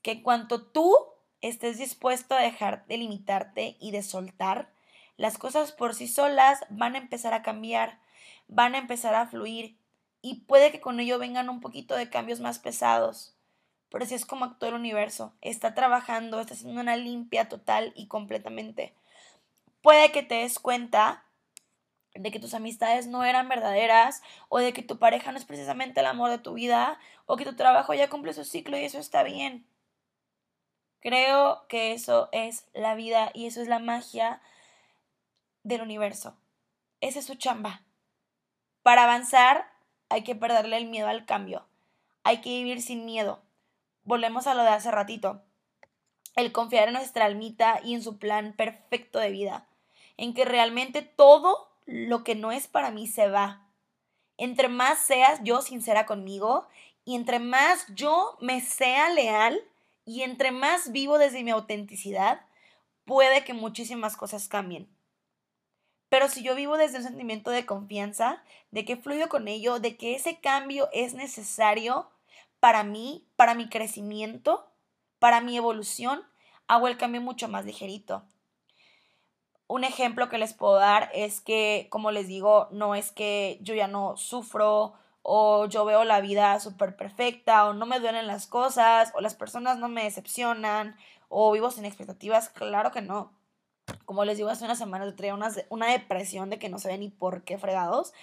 [0.02, 0.94] Que cuanto tú
[1.40, 4.70] estés dispuesto a dejar de limitarte y de soltar,
[5.16, 8.00] las cosas por sí solas van a empezar a cambiar,
[8.48, 9.78] van a empezar a fluir
[10.20, 13.33] y puede que con ello vengan un poquito de cambios más pesados
[13.94, 15.36] pero así es como actúa el universo.
[15.40, 18.92] Está trabajando, está haciendo una limpia total y completamente.
[19.82, 21.22] Puede que te des cuenta
[22.12, 26.00] de que tus amistades no eran verdaderas o de que tu pareja no es precisamente
[26.00, 28.98] el amor de tu vida o que tu trabajo ya cumple su ciclo y eso
[28.98, 29.64] está bien.
[30.98, 34.42] Creo que eso es la vida y eso es la magia
[35.62, 36.36] del universo.
[37.00, 37.84] Esa es su chamba.
[38.82, 39.70] Para avanzar
[40.08, 41.64] hay que perderle el miedo al cambio.
[42.24, 43.44] Hay que vivir sin miedo
[44.04, 45.42] volvemos a lo de hace ratito.
[46.36, 49.68] El confiar en nuestra almita y en su plan perfecto de vida.
[50.16, 53.66] En que realmente todo lo que no es para mí se va.
[54.36, 56.66] Entre más seas yo sincera conmigo
[57.04, 59.60] y entre más yo me sea leal
[60.04, 62.44] y entre más vivo desde mi autenticidad,
[63.04, 64.88] puede que muchísimas cosas cambien.
[66.08, 69.96] Pero si yo vivo desde un sentimiento de confianza, de que fluyo con ello, de
[69.96, 72.10] que ese cambio es necesario,
[72.64, 74.66] para mí, para mi crecimiento,
[75.18, 76.22] para mi evolución,
[76.66, 78.24] hago el cambio mucho más ligerito.
[79.66, 83.74] Un ejemplo que les puedo dar es que, como les digo, no es que yo
[83.74, 88.46] ya no sufro o yo veo la vida súper perfecta o no me duelen las
[88.46, 90.96] cosas o las personas no me decepcionan
[91.28, 92.48] o vivo sin expectativas.
[92.48, 93.34] Claro que no.
[94.06, 96.96] Como les digo, hace unas semanas yo traía una, una depresión de que no sé
[96.96, 98.14] ni por qué fregados.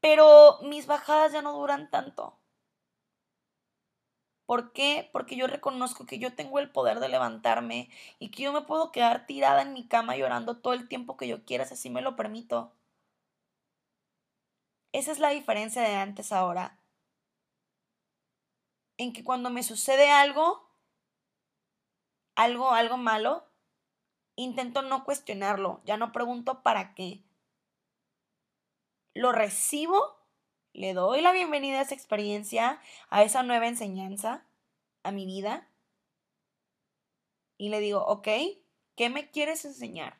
[0.00, 2.36] Pero mis bajadas ya no duran tanto
[4.46, 5.10] ¿Por qué?
[5.12, 8.92] Porque yo reconozco que yo tengo el poder de levantarme y que yo me puedo
[8.92, 12.00] quedar tirada en mi cama llorando todo el tiempo que yo quiera, si así me
[12.02, 12.72] lo permito.
[14.92, 16.80] Esa es la diferencia de antes ahora.
[18.98, 20.70] En que cuando me sucede algo,
[22.36, 23.44] algo, algo malo,
[24.36, 27.24] intento no cuestionarlo, ya no pregunto para qué.
[29.12, 30.15] Lo recibo,
[30.76, 34.44] le doy la bienvenida a esa experiencia, a esa nueva enseñanza,
[35.04, 35.66] a mi vida,
[37.56, 38.28] y le digo, ok,
[38.94, 40.18] ¿qué me quieres enseñar?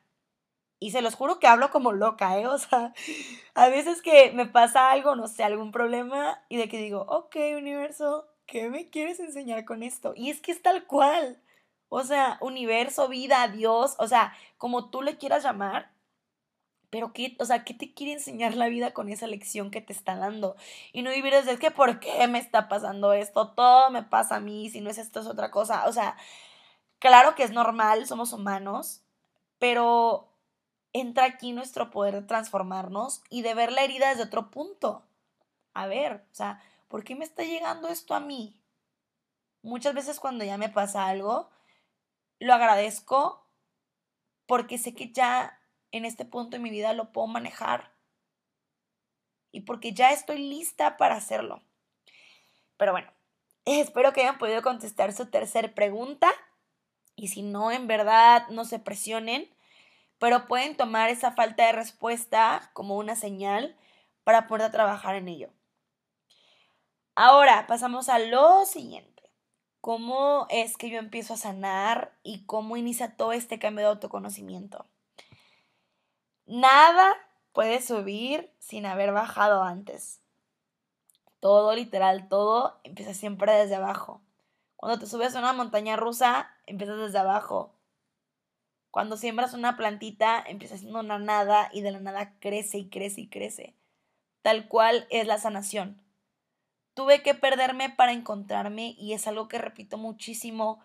[0.79, 2.47] Y se los juro que hablo como loca, ¿eh?
[2.47, 2.91] O sea,
[3.53, 7.35] a veces que me pasa algo, no sé, algún problema, y de que digo, ok,
[7.55, 10.13] universo, ¿qué me quieres enseñar con esto?
[10.15, 11.39] Y es que es tal cual.
[11.89, 15.91] O sea, universo, vida, Dios, o sea, como tú le quieras llamar,
[16.89, 19.93] pero qué, o sea, ¿qué te quiere enseñar la vida con esa lección que te
[19.93, 20.55] está dando?
[20.93, 23.49] Y no vivir desde, es que ¿por qué me está pasando esto?
[23.53, 25.87] Todo me pasa a mí, si no es esto es otra cosa.
[25.87, 26.15] O sea,
[26.99, 29.01] claro que es normal, somos humanos,
[29.59, 30.29] pero
[30.93, 35.03] entra aquí nuestro poder de transformarnos y de ver la herida desde otro punto.
[35.73, 38.61] A ver, o sea, ¿por qué me está llegando esto a mí?
[39.61, 41.49] Muchas veces cuando ya me pasa algo,
[42.39, 43.45] lo agradezco
[44.45, 45.56] porque sé que ya
[45.97, 47.91] en este punto de mi vida lo puedo manejar
[49.51, 51.63] y porque ya estoy lista para hacerlo.
[52.77, 53.11] Pero bueno,
[53.65, 56.29] espero que hayan podido contestar su tercera pregunta
[57.15, 59.49] y si no, en verdad, no se presionen,
[60.19, 63.75] pero pueden tomar esa falta de respuesta como una señal
[64.23, 65.49] para poder trabajar en ello.
[67.15, 69.17] Ahora pasamos a lo siguiente
[69.81, 74.85] cómo es que yo empiezo a sanar y cómo inicia todo este cambio de autoconocimiento.
[76.47, 77.13] Nada
[77.51, 80.21] puede subir sin haber bajado antes.
[81.41, 84.21] Todo, literal, todo empieza siempre desde abajo.
[84.77, 87.73] Cuando te subes a una montaña rusa, empiezas desde abajo.
[88.91, 93.21] Cuando siembras una plantita, empieza siendo una nada y de la nada crece y crece
[93.21, 93.75] y crece.
[94.41, 96.01] Tal cual es la sanación.
[96.93, 100.79] Tuve que perderme para encontrarme y es algo que repito muchísimo,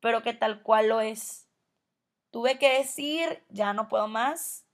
[0.00, 1.46] pero que tal cual lo es.
[2.30, 4.64] Tuve que decir, ya no puedo más,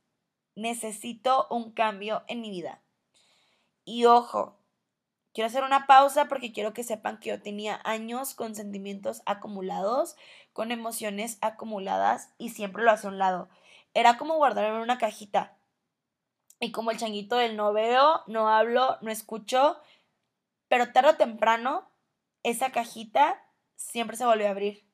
[0.56, 2.82] necesito un cambio en mi vida.
[3.84, 4.58] Y ojo,
[5.32, 10.16] quiero hacer una pausa porque quiero que sepan que yo tenía años con sentimientos acumulados,
[10.52, 13.48] con emociones acumuladas y siempre lo hacía a un lado.
[13.94, 15.56] Era como guardarme en una cajita.
[16.58, 19.78] Y como el changuito del no veo, no hablo, no escucho,
[20.68, 21.88] pero tarde o temprano,
[22.42, 23.42] esa cajita
[23.76, 24.85] siempre se volvió a abrir.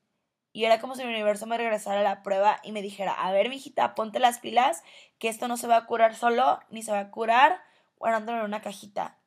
[0.53, 3.31] Y era como si el universo me regresara a la prueba y me dijera, a
[3.31, 4.83] ver, mijita, ponte las pilas,
[5.17, 7.61] que esto no se va a curar solo, ni se va a curar
[7.97, 9.17] guardándolo en una cajita.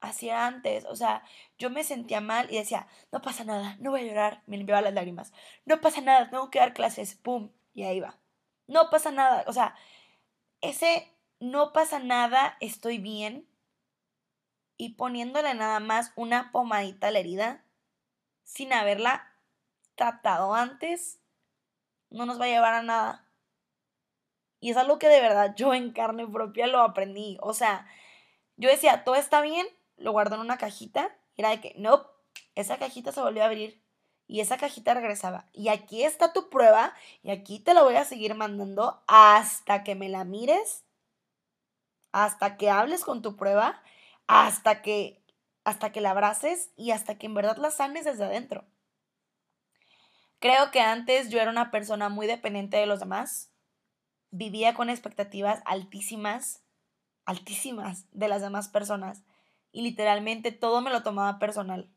[0.00, 1.24] Así era antes, o sea,
[1.58, 4.82] yo me sentía mal y decía, no pasa nada, no voy a llorar, me limpiaba
[4.82, 5.32] las lágrimas,
[5.64, 8.18] no pasa nada, tengo que dar clases, pum, y ahí va.
[8.68, 9.74] No pasa nada, o sea,
[10.60, 13.48] ese no pasa nada, estoy bien,
[14.76, 17.64] y poniéndole nada más una pomadita a la herida,
[18.44, 19.35] sin haberla
[19.96, 21.20] tratado antes,
[22.10, 23.28] no nos va a llevar a nada.
[24.60, 27.38] Y es algo que de verdad yo en carne propia lo aprendí.
[27.40, 27.86] O sea,
[28.56, 31.16] yo decía, todo está bien, lo guardo en una cajita.
[31.34, 32.06] Y era de que, no,
[32.54, 33.82] esa cajita se volvió a abrir.
[34.28, 35.46] Y esa cajita regresaba.
[35.52, 36.94] Y aquí está tu prueba.
[37.22, 40.84] Y aquí te la voy a seguir mandando hasta que me la mires.
[42.12, 43.82] Hasta que hables con tu prueba
[44.26, 45.24] hasta que,
[45.64, 48.64] hasta que la abraces y hasta que en verdad la sanes desde adentro.
[50.46, 53.50] Creo que antes yo era una persona muy dependiente de los demás,
[54.30, 56.62] vivía con expectativas altísimas,
[57.24, 59.24] altísimas de las demás personas
[59.72, 61.90] y literalmente todo me lo tomaba personal.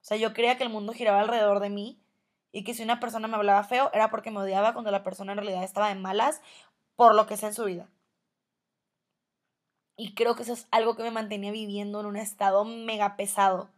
[0.00, 2.02] O sea, yo creía que el mundo giraba alrededor de mí
[2.50, 5.30] y que si una persona me hablaba feo era porque me odiaba cuando la persona
[5.30, 6.42] en realidad estaba de malas
[6.96, 7.88] por lo que sea en su vida.
[9.96, 13.70] Y creo que eso es algo que me mantenía viviendo en un estado mega pesado.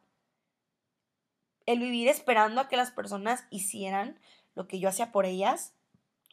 [1.66, 4.18] El vivir esperando a que las personas hicieran
[4.54, 5.74] lo que yo hacía por ellas,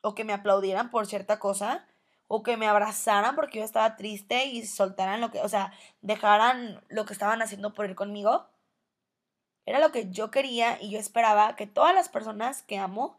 [0.02, 1.88] o que me aplaudieran por cierta cosa,
[2.28, 6.82] o que me abrazaran porque yo estaba triste y soltaran lo que, o sea, dejaran
[6.90, 8.48] lo que estaban haciendo por ir conmigo.
[9.66, 13.18] Era lo que yo quería y yo esperaba que todas las personas que amo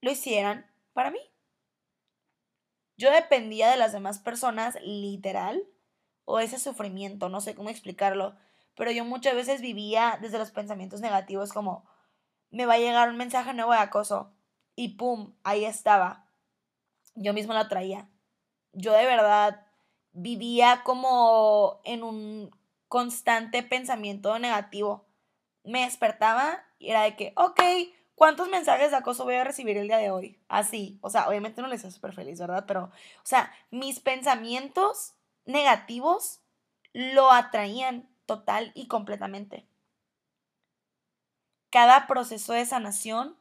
[0.00, 1.20] lo hicieran para mí.
[2.96, 5.64] Yo dependía de las demás personas, literal,
[6.24, 8.36] o ese sufrimiento, no sé cómo explicarlo,
[8.78, 11.84] pero yo muchas veces vivía desde los pensamientos negativos como
[12.50, 14.32] me va a llegar un mensaje nuevo de acoso
[14.76, 16.30] y pum, ahí estaba.
[17.16, 18.08] Yo mismo la traía.
[18.72, 19.66] Yo de verdad
[20.12, 22.56] vivía como en un
[22.86, 25.06] constante pensamiento negativo.
[25.64, 27.60] me despertaba y era de que, ok,
[28.14, 30.40] ¿cuántos mensajes de acoso voy a recibir el día de hoy?
[30.48, 32.64] Así, o sea, obviamente no les hace súper feliz, ¿verdad?
[32.66, 35.14] Pero, o sea, mis pensamientos
[35.44, 36.40] negativos
[36.92, 39.66] lo atraían total y completamente.
[41.70, 43.36] Cada proceso de sanación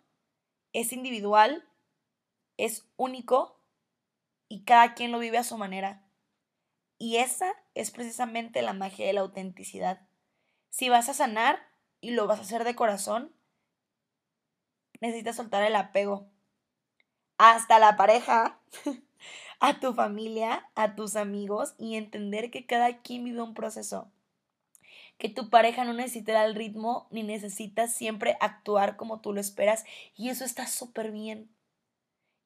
[0.73, 1.67] es individual,
[2.55, 3.59] es único
[4.47, 6.03] y cada quien lo vive a su manera.
[6.97, 10.07] Y esa es precisamente la magia de la autenticidad.
[10.69, 11.59] Si vas a sanar
[11.99, 13.35] y lo vas a hacer de corazón,
[15.01, 16.29] necesitas soltar el apego.
[17.37, 18.61] Hasta la pareja,
[19.59, 24.11] a tu familia, a tus amigos y entender que cada quien vive un proceso.
[25.17, 29.83] Que tu pareja no necesita el ritmo ni necesita siempre actuar como tú lo esperas
[30.15, 31.49] y eso está súper bien.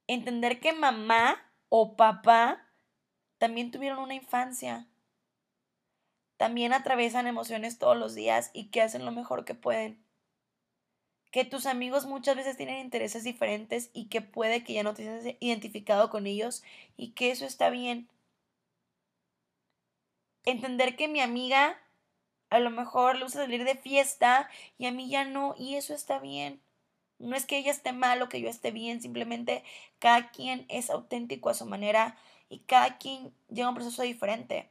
[0.07, 1.37] Entender que mamá
[1.69, 2.67] o papá
[3.37, 4.87] también tuvieron una infancia.
[6.37, 10.03] También atraviesan emociones todos los días y que hacen lo mejor que pueden.
[11.31, 15.07] Que tus amigos muchas veces tienen intereses diferentes y que puede que ya no te
[15.07, 16.63] hayas identificado con ellos
[16.97, 18.09] y que eso está bien.
[20.45, 21.77] Entender que mi amiga
[22.51, 25.93] a lo mejor le gusta salir de fiesta y a mí ya no y eso
[25.95, 26.61] está bien.
[27.17, 29.63] No es que ella esté mal o que yo esté bien, simplemente
[29.99, 32.17] cada quien es auténtico a su manera
[32.49, 34.69] y cada quien lleva un proceso diferente.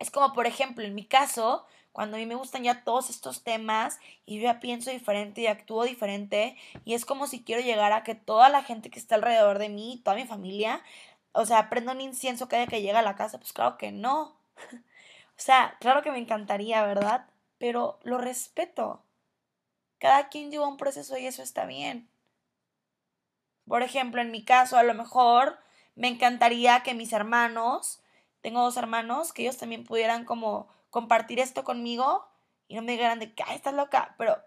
[0.00, 3.44] Es como, por ejemplo, en mi caso, cuando a mí me gustan ya todos estos
[3.44, 7.92] temas y yo ya pienso diferente y actúo diferente y es como si quiero llegar
[7.92, 10.82] a que toda la gente que está alrededor de mí, toda mi familia,
[11.32, 14.36] o sea, prenda un incienso cada que llega a la casa, pues claro que no.
[15.38, 17.26] o sea, claro que me encantaría, ¿verdad?
[17.58, 19.02] Pero lo respeto.
[19.98, 22.08] Cada quien lleva un proceso y eso está bien.
[23.66, 25.58] Por ejemplo, en mi caso, a lo mejor
[25.94, 28.02] me encantaría que mis hermanos,
[28.40, 32.26] tengo dos hermanos, que ellos también pudieran como compartir esto conmigo
[32.68, 34.38] y no me digan de que, ay, estás loca, pero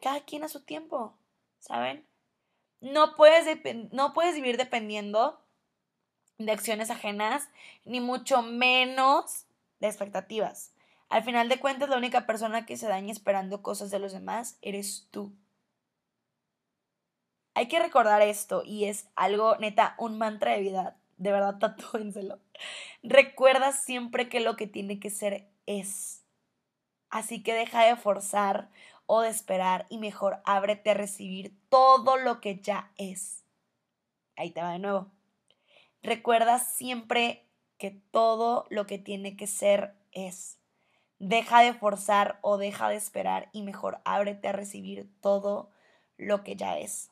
[0.00, 1.16] cada quien a su tiempo,
[1.58, 2.06] ¿saben?
[2.80, 3.46] No puedes,
[3.92, 5.40] no puedes vivir dependiendo
[6.38, 7.48] de acciones ajenas,
[7.84, 9.45] ni mucho menos
[9.80, 10.72] de expectativas.
[11.08, 14.58] Al final de cuentas, la única persona que se daña esperando cosas de los demás
[14.60, 15.32] eres tú.
[17.54, 20.96] Hay que recordar esto y es algo neta, un mantra de vida.
[21.16, 22.40] De verdad, tatúenselo.
[23.02, 26.24] Recuerda siempre que lo que tiene que ser es.
[27.08, 28.68] Así que deja de forzar
[29.06, 33.44] o de esperar y mejor ábrete a recibir todo lo que ya es.
[34.36, 35.10] Ahí te va de nuevo.
[36.02, 37.45] Recuerda siempre
[37.78, 40.58] que todo lo que tiene que ser es.
[41.18, 45.70] Deja de forzar o deja de esperar y mejor ábrete a recibir todo
[46.16, 47.10] lo que ya es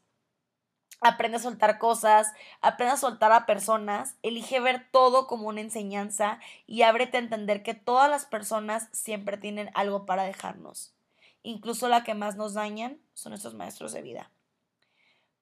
[1.04, 6.40] aprende a soltar cosas, aprende a soltar a personas, elige ver todo como una enseñanza
[6.66, 10.94] y ábrete a entender que todas las personas siempre tienen algo para dejarnos.
[11.42, 14.30] Incluso la que más nos dañan son nuestros maestros de vida.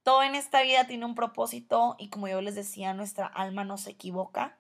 [0.03, 3.79] Todo en esta vida tiene un propósito y como yo les decía, nuestra alma no
[3.79, 4.59] se equivoca.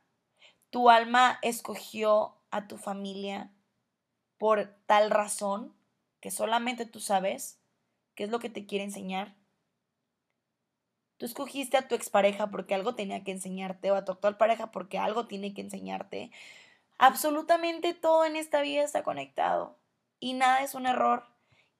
[0.72, 3.52] Tu alma escogió a tu familia
[4.38, 5.72] por tal razón
[6.20, 7.60] que solamente tú sabes
[8.16, 9.36] qué es lo que te quiere enseñar
[11.22, 14.72] Tú escogiste a tu expareja porque algo tenía que enseñarte o a tu actual pareja
[14.72, 16.32] porque algo tiene que enseñarte.
[16.98, 19.78] Absolutamente todo en esta vida está conectado
[20.18, 21.24] y nada es un error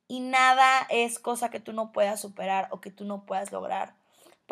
[0.07, 3.97] y nada es cosa que tú no puedas superar o que tú no puedas lograr.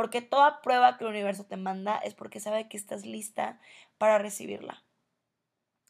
[0.01, 3.61] Porque toda prueba que el universo te manda es porque sabe que estás lista
[3.99, 4.83] para recibirla.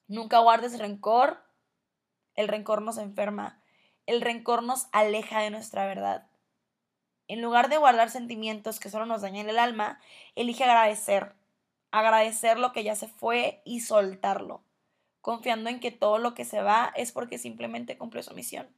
[0.08, 1.40] Nunca guardes rencor.
[2.34, 3.62] El rencor nos enferma.
[4.06, 6.28] El rencor nos aleja de nuestra verdad.
[7.28, 10.00] En lugar de guardar sentimientos que solo nos dañan el alma,
[10.34, 11.36] elige agradecer.
[11.92, 14.64] Agradecer lo que ya se fue y soltarlo,
[15.20, 18.74] confiando en que todo lo que se va es porque simplemente cumplió su misión.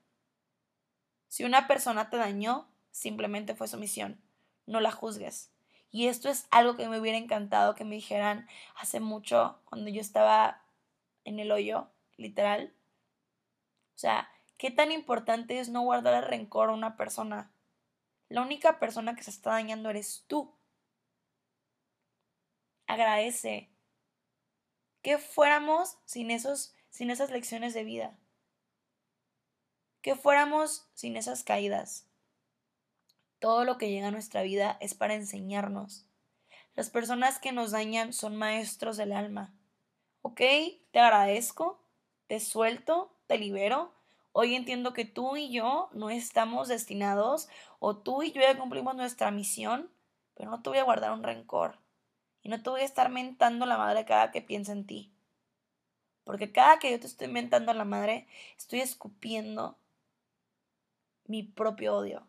[1.29, 4.21] Si una persona te dañó, simplemente fue su misión.
[4.67, 5.53] No la juzgues.
[5.91, 10.01] Y esto es algo que me hubiera encantado que me dijeran hace mucho, cuando yo
[10.01, 10.63] estaba
[11.25, 12.73] en el hoyo, literal.
[13.95, 17.53] O sea, ¿qué tan importante es no guardar el rencor a una persona?
[18.29, 20.55] La única persona que se está dañando eres tú.
[22.87, 23.71] Agradece.
[25.03, 28.19] Que fuéramos sin, esos, sin esas lecciones de vida.
[30.01, 32.09] Que fuéramos sin esas caídas.
[33.43, 36.07] Todo lo que llega a nuestra vida es para enseñarnos.
[36.77, 39.53] Las personas que nos dañan son maestros del alma.
[40.21, 40.41] ¿Ok?
[40.93, 41.83] Te agradezco,
[42.29, 43.93] te suelto, te libero,
[44.35, 47.49] Hoy entiendo que tú y yo no estamos destinados
[47.81, 49.91] o tú y yo ya cumplimos nuestra misión,
[50.35, 51.79] pero no te voy a guardar un rencor
[52.43, 55.13] y no te voy a estar mentando la madre cada que piensa en ti.
[56.25, 58.27] Porque cada que yo te estoy mentando a la madre,
[58.57, 59.77] estoy escupiendo
[61.27, 62.27] mi propio odio.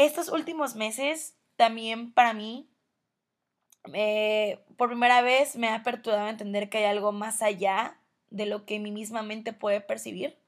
[0.00, 2.70] Estos últimos meses también para mí,
[3.92, 8.46] eh, por primera vez me ha aperturado a entender que hay algo más allá de
[8.46, 10.38] lo que mi misma mente puede percibir.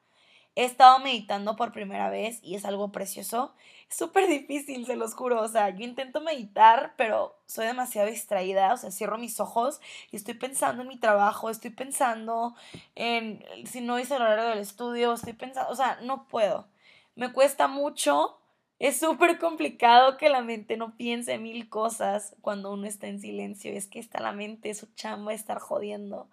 [0.55, 3.55] He estado meditando por primera vez y es algo precioso.
[3.91, 5.43] Es súper difícil, se los juro.
[5.43, 8.73] O sea, yo intento meditar, pero soy demasiado distraída.
[8.73, 12.55] O sea, cierro mis ojos y estoy pensando en mi trabajo, estoy pensando
[12.95, 16.69] en si no hice el horario del estudio, estoy pensando, o sea, no puedo.
[17.17, 18.39] Me cuesta mucho.
[18.83, 23.71] Es súper complicado que la mente no piense mil cosas cuando uno está en silencio.
[23.71, 26.29] Es que está la mente, su chamba estar jodiendo.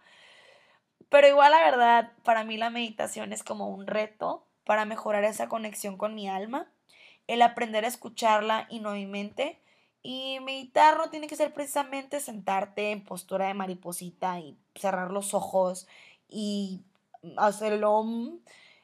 [1.10, 5.48] Pero igual la verdad, para mí la meditación es como un reto para mejorar esa
[5.48, 6.66] conexión con mi alma,
[7.28, 9.60] el aprender a escucharla y no mi mente.
[10.02, 15.36] Y meditar no tiene que ser precisamente sentarte en postura de mariposita y cerrar los
[15.36, 15.88] ojos
[16.28, 16.82] y
[17.38, 18.04] hacerlo.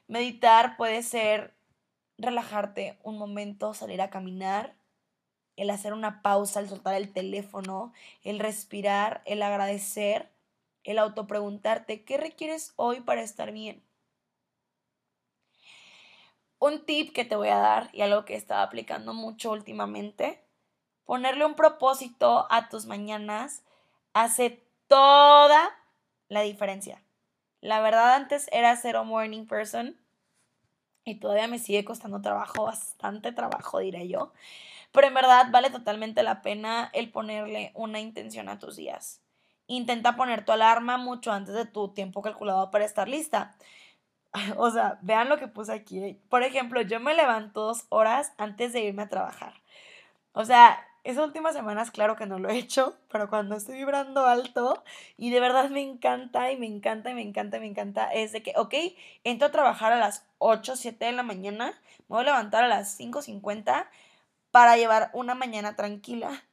[0.07, 1.55] Meditar puede ser
[2.17, 4.75] relajarte un momento, salir a caminar,
[5.55, 7.93] el hacer una pausa, el soltar el teléfono,
[8.23, 10.35] el respirar, el agradecer
[10.85, 13.83] el autopreguntarte, ¿qué requieres hoy para estar bien?
[16.59, 20.41] Un tip que te voy a dar y algo que he estado aplicando mucho últimamente,
[21.03, 23.63] ponerle un propósito a tus mañanas
[24.13, 25.75] hace toda
[26.29, 27.03] la diferencia.
[27.61, 29.99] La verdad antes era cero morning person
[31.05, 34.33] y todavía me sigue costando trabajo, bastante trabajo diré yo,
[34.91, 39.21] pero en verdad vale totalmente la pena el ponerle una intención a tus días.
[39.67, 43.55] Intenta poner tu alarma mucho antes de tu tiempo calculado para estar lista.
[44.57, 46.19] O sea, vean lo que puse aquí.
[46.29, 49.53] Por ejemplo, yo me levanto dos horas antes de irme a trabajar.
[50.33, 54.25] O sea, esas últimas semanas, claro que no lo he hecho, pero cuando estoy vibrando
[54.25, 54.83] alto
[55.17, 58.31] y de verdad me encanta y me encanta y me encanta y me encanta, es
[58.31, 58.73] de que, ok,
[59.23, 62.67] entro a trabajar a las 8, 7 de la mañana, me voy a levantar a
[62.67, 63.87] las 5.50
[64.49, 66.43] para llevar una mañana tranquila.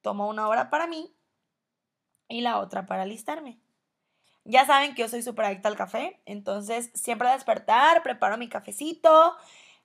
[0.00, 1.14] Tomo una hora para mí
[2.28, 3.58] y la otra para alistarme.
[4.44, 8.48] Ya saben que yo soy súper adicta al café, entonces siempre al despertar preparo mi
[8.48, 9.36] cafecito.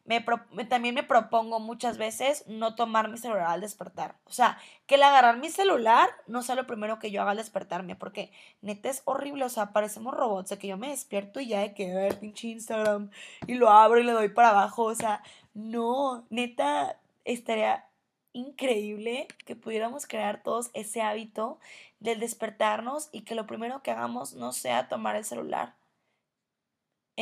[0.09, 0.25] Me
[0.65, 4.15] también me propongo muchas veces no tomar mi celular al despertar.
[4.25, 4.57] O sea,
[4.87, 8.31] que el agarrar mi celular no sea lo primero que yo haga al despertarme, porque
[8.63, 9.45] neta es horrible.
[9.45, 12.47] O sea, parecemos robots, de que yo me despierto y ya de que ver pinche
[12.47, 13.11] Instagram
[13.45, 14.85] y lo abro y le doy para abajo.
[14.85, 15.21] O sea,
[15.53, 17.85] no, neta estaría
[18.33, 21.59] increíble que pudiéramos crear todos ese hábito
[21.99, 25.75] del despertarnos y que lo primero que hagamos no sea tomar el celular.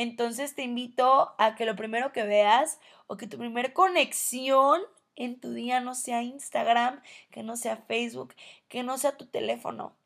[0.00, 2.78] Entonces te invito a que lo primero que veas
[3.08, 4.80] o que tu primera conexión
[5.16, 8.34] en tu día no sea Instagram, que no sea Facebook,
[8.68, 9.96] que no sea tu teléfono.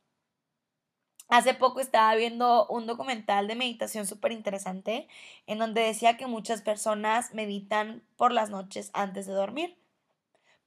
[1.29, 5.09] Hace poco estaba viendo un documental de meditación súper interesante
[5.47, 9.77] en donde decía que muchas personas meditan por las noches antes de dormir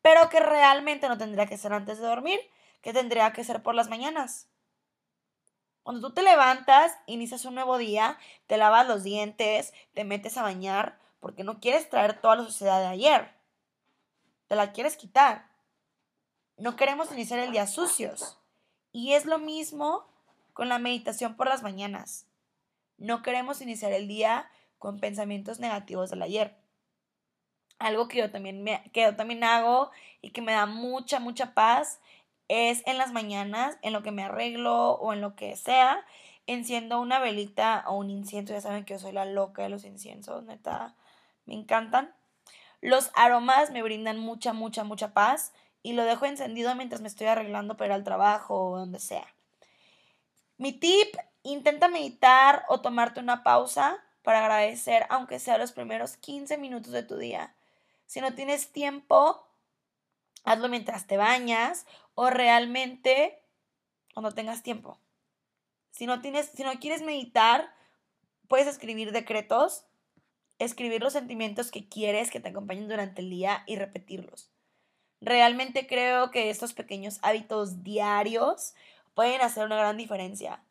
[0.06, 2.40] pero que realmente no tendría que ser antes de dormir,
[2.84, 4.48] que tendría que ser por las mañanas.
[5.86, 8.18] Cuando tú te levantas, inicias un nuevo día,
[8.48, 12.80] te lavas los dientes, te metes a bañar, porque no quieres traer toda la sociedad
[12.80, 13.36] de ayer.
[14.48, 15.48] Te la quieres quitar.
[16.58, 18.40] No queremos iniciar el día sucios.
[18.94, 20.08] Y es lo mismo
[20.54, 22.26] con la meditación por las mañanas.
[22.98, 26.58] No queremos iniciar el día con pensamientos negativos del ayer
[27.80, 31.54] algo que yo también, me, que yo también hago y que me da mucha, mucha
[31.54, 32.00] paz
[32.48, 36.06] es en las mañanas, en lo que me arreglo o en lo que sea,
[36.48, 38.54] enciendo una velita o un incienso.
[38.54, 40.96] Ya saben que yo soy la loca de los inciensos, neta,
[41.46, 42.14] me encantan.
[42.82, 47.28] Los aromas me brindan mucha, mucha, mucha paz y lo dejo encendido mientras me estoy
[47.28, 49.28] arreglando para ir al trabajo o donde sea.
[50.58, 56.58] Mi tip, intenta meditar o tomarte una pausa para agradecer, aunque sea los primeros 15
[56.58, 57.56] minutos de tu día.
[58.08, 59.48] Si no tienes tiempo,
[60.44, 61.86] hazlo mientras te bañas
[62.16, 63.42] o realmente
[64.14, 65.00] cuando tengas tiempo.
[65.92, 67.74] Si no tienes, si no quieres meditar,
[68.48, 69.86] puedes escribir decretos,
[70.60, 74.50] escribir los sentimientos que quieres que te acompañen durante el día y repetirlos.
[75.22, 78.74] Realmente creo que estos pequeños hábitos diarios
[79.14, 80.64] pueden hacer una gran diferencia.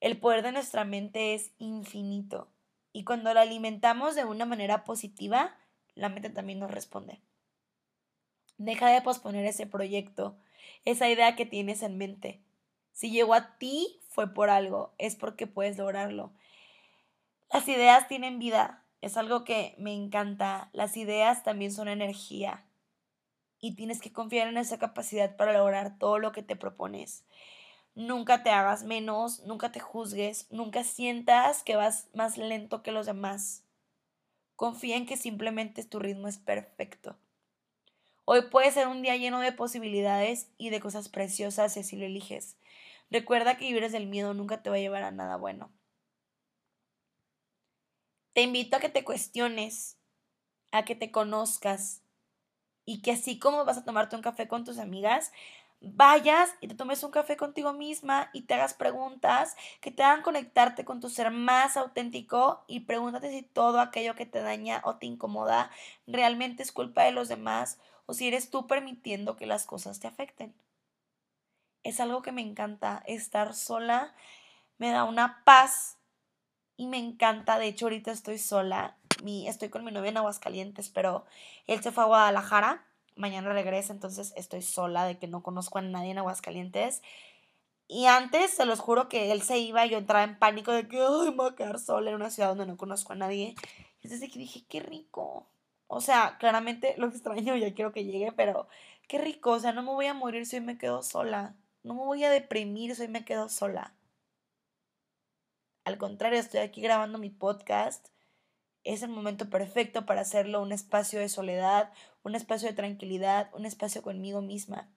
[0.00, 2.48] El poder de nuestra mente es infinito
[2.92, 5.56] y cuando lo alimentamos de una manera positiva,
[5.94, 7.20] la mente también nos responde.
[8.58, 10.38] Deja de posponer ese proyecto,
[10.84, 12.40] esa idea que tienes en mente.
[12.92, 16.32] Si llegó a ti, fue por algo, es porque puedes lograrlo.
[17.52, 20.70] Las ideas tienen vida, es algo que me encanta.
[20.72, 22.64] Las ideas también son energía
[23.60, 27.24] y tienes que confiar en esa capacidad para lograr todo lo que te propones.
[27.94, 33.06] Nunca te hagas menos, nunca te juzgues, nunca sientas que vas más lento que los
[33.06, 33.64] demás.
[34.54, 37.16] Confía en que simplemente tu ritmo es perfecto.
[38.28, 42.06] Hoy puede ser un día lleno de posibilidades y de cosas preciosas si así lo
[42.06, 42.56] eliges.
[43.08, 45.70] Recuerda que vivir desde el miedo nunca te va a llevar a nada bueno.
[48.32, 49.96] Te invito a que te cuestiones,
[50.72, 52.02] a que te conozcas
[52.84, 55.30] y que así como vas a tomarte un café con tus amigas,
[55.80, 60.22] vayas y te tomes un café contigo misma y te hagas preguntas que te hagan
[60.22, 64.96] conectarte con tu ser más auténtico y pregúntate si todo aquello que te daña o
[64.96, 65.70] te incomoda
[66.08, 70.08] realmente es culpa de los demás o si eres tú permitiendo que las cosas te
[70.08, 70.54] afecten.
[71.82, 74.14] Es algo que me encanta, estar sola
[74.78, 75.98] me da una paz
[76.76, 80.90] y me encanta, de hecho ahorita estoy sola, mi, estoy con mi novia en Aguascalientes,
[80.90, 81.24] pero
[81.66, 82.86] él se fue a Guadalajara
[83.16, 87.02] mañana regresa, entonces estoy sola de que no conozco a nadie en Aguascalientes.
[87.88, 90.88] Y antes, se los juro que él se iba y yo entraba en pánico de
[90.88, 93.54] que, ay, me voy a quedar sola en una ciudad donde no conozco a nadie.
[94.02, 95.48] Y desde que dije, qué rico.
[95.88, 98.68] O sea, claramente lo extraño, ya quiero que llegue, pero
[99.08, 99.52] qué rico.
[99.52, 101.56] O sea, no me voy a morir si hoy me quedo sola.
[101.82, 103.94] No me voy a deprimir si hoy me quedo sola.
[105.84, 108.08] Al contrario, estoy aquí grabando mi podcast
[108.86, 113.66] es el momento perfecto para hacerlo un espacio de soledad, un espacio de tranquilidad, un
[113.66, 114.88] espacio conmigo misma.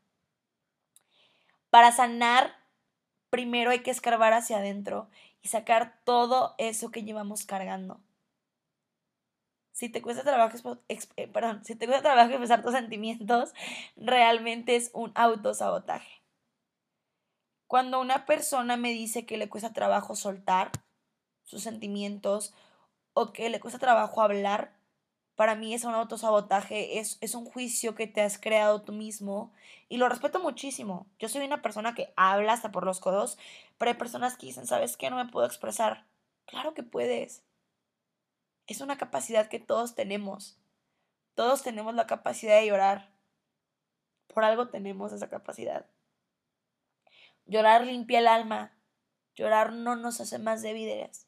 [1.71, 2.55] Para sanar,
[3.31, 5.09] primero hay que escarbar hacia adentro
[5.41, 7.99] y sacar todo eso que llevamos cargando.
[9.79, 13.53] Si te cuesta trabajo, eh, perdón, si te cuesta trabajo expresar tus sentimientos,
[13.95, 16.21] realmente es un autosabotaje.
[17.65, 20.73] Cuando una persona me dice que le cuesta trabajo soltar
[21.45, 22.53] sus sentimientos,
[23.13, 24.77] o que le cuesta trabajo hablar,
[25.35, 29.53] para mí es un autosabotaje, es, es un juicio que te has creado tú mismo
[29.87, 31.07] y lo respeto muchísimo.
[31.19, 33.37] Yo soy una persona que habla hasta por los codos,
[33.77, 35.09] pero hay personas que dicen, ¿sabes qué?
[35.09, 36.05] No me puedo expresar.
[36.47, 37.43] Claro que puedes.
[38.69, 40.59] Es una capacidad que todos tenemos.
[41.33, 43.11] Todos tenemos la capacidad de llorar.
[44.27, 45.87] Por algo tenemos esa capacidad.
[47.47, 48.77] Llorar limpia el alma.
[49.33, 51.25] Llorar no nos hace más débiles.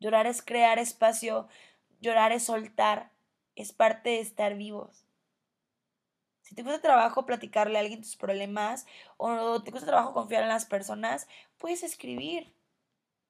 [0.00, 1.48] Llorar es crear espacio,
[1.98, 3.10] llorar es soltar,
[3.56, 5.06] es parte de estar vivos.
[6.42, 10.50] Si te cuesta trabajo platicarle a alguien tus problemas o te cuesta trabajo confiar en
[10.50, 11.26] las personas,
[11.56, 12.54] puedes escribir.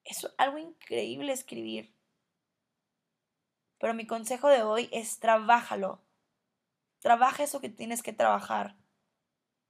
[0.03, 1.97] Es algo increíble escribir.
[3.79, 6.01] Pero mi consejo de hoy es trabájalo.
[6.99, 8.75] Trabaja eso que tienes que trabajar.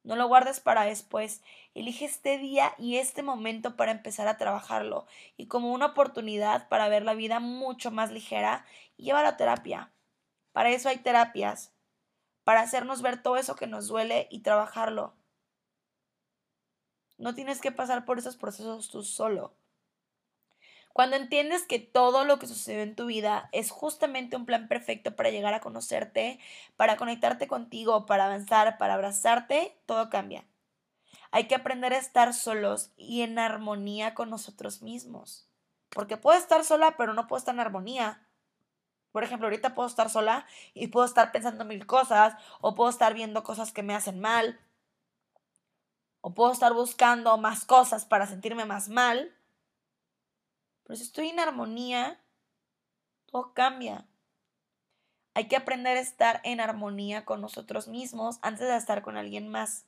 [0.03, 1.41] No lo guardes para después.
[1.75, 5.05] Elige este día y este momento para empezar a trabajarlo
[5.37, 8.65] y como una oportunidad para ver la vida mucho más ligera
[8.97, 9.91] y lleva la terapia.
[10.51, 11.71] Para eso hay terapias,
[12.43, 15.13] para hacernos ver todo eso que nos duele y trabajarlo.
[17.17, 19.53] No tienes que pasar por esos procesos tú solo.
[20.93, 25.15] Cuando entiendes que todo lo que sucede en tu vida es justamente un plan perfecto
[25.15, 26.39] para llegar a conocerte,
[26.75, 30.45] para conectarte contigo, para avanzar, para abrazarte, todo cambia.
[31.31, 35.47] Hay que aprender a estar solos y en armonía con nosotros mismos.
[35.89, 38.25] Porque puedo estar sola, pero no puedo estar en armonía.
[39.11, 43.13] Por ejemplo, ahorita puedo estar sola y puedo estar pensando mil cosas, o puedo estar
[43.13, 44.59] viendo cosas que me hacen mal,
[46.21, 49.35] o puedo estar buscando más cosas para sentirme más mal.
[50.89, 52.19] Pero si estoy en armonía,
[53.27, 54.07] todo cambia.
[55.35, 59.49] Hay que aprender a estar en armonía con nosotros mismos antes de estar con alguien
[59.49, 59.85] más.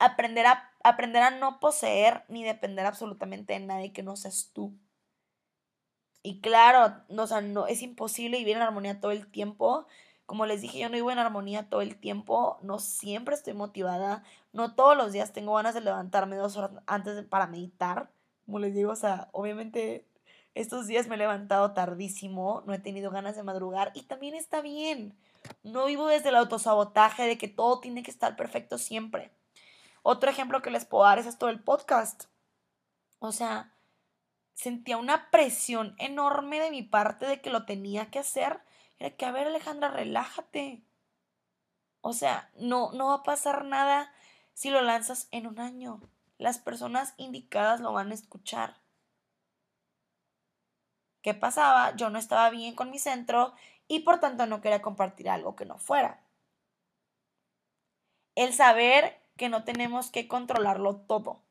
[0.00, 4.74] Aprender a, aprender a no poseer ni depender absolutamente de nadie que no seas tú.
[6.24, 9.86] Y claro, no, no, es imposible vivir en armonía todo el tiempo.
[10.26, 14.24] Como les dije, yo no vivo en armonía todo el tiempo, no siempre estoy motivada,
[14.52, 18.10] no todos los días tengo ganas de levantarme dos horas antes para meditar.
[18.46, 20.09] Como les digo, o sea, obviamente
[20.54, 24.60] estos días me he levantado tardísimo, no he tenido ganas de madrugar y también está
[24.60, 25.16] bien.
[25.62, 29.32] No vivo desde el autosabotaje de que todo tiene que estar perfecto siempre.
[30.02, 32.24] Otro ejemplo que les puedo dar es esto del podcast.
[33.18, 33.74] O sea,
[34.54, 38.60] sentía una presión enorme de mi parte de que lo tenía que hacer.
[38.98, 40.82] Era que, a ver, Alejandra, relájate.
[42.00, 44.12] O sea, no, no va a pasar nada
[44.54, 46.00] si lo lanzas en un año.
[46.38, 48.80] Las personas indicadas lo van a escuchar.
[51.22, 51.94] ¿Qué pasaba?
[51.96, 53.54] Yo no estaba bien con mi centro
[53.88, 56.22] y por tanto no quería compartir algo que no fuera.
[58.34, 61.42] El saber que no tenemos que controlarlo todo,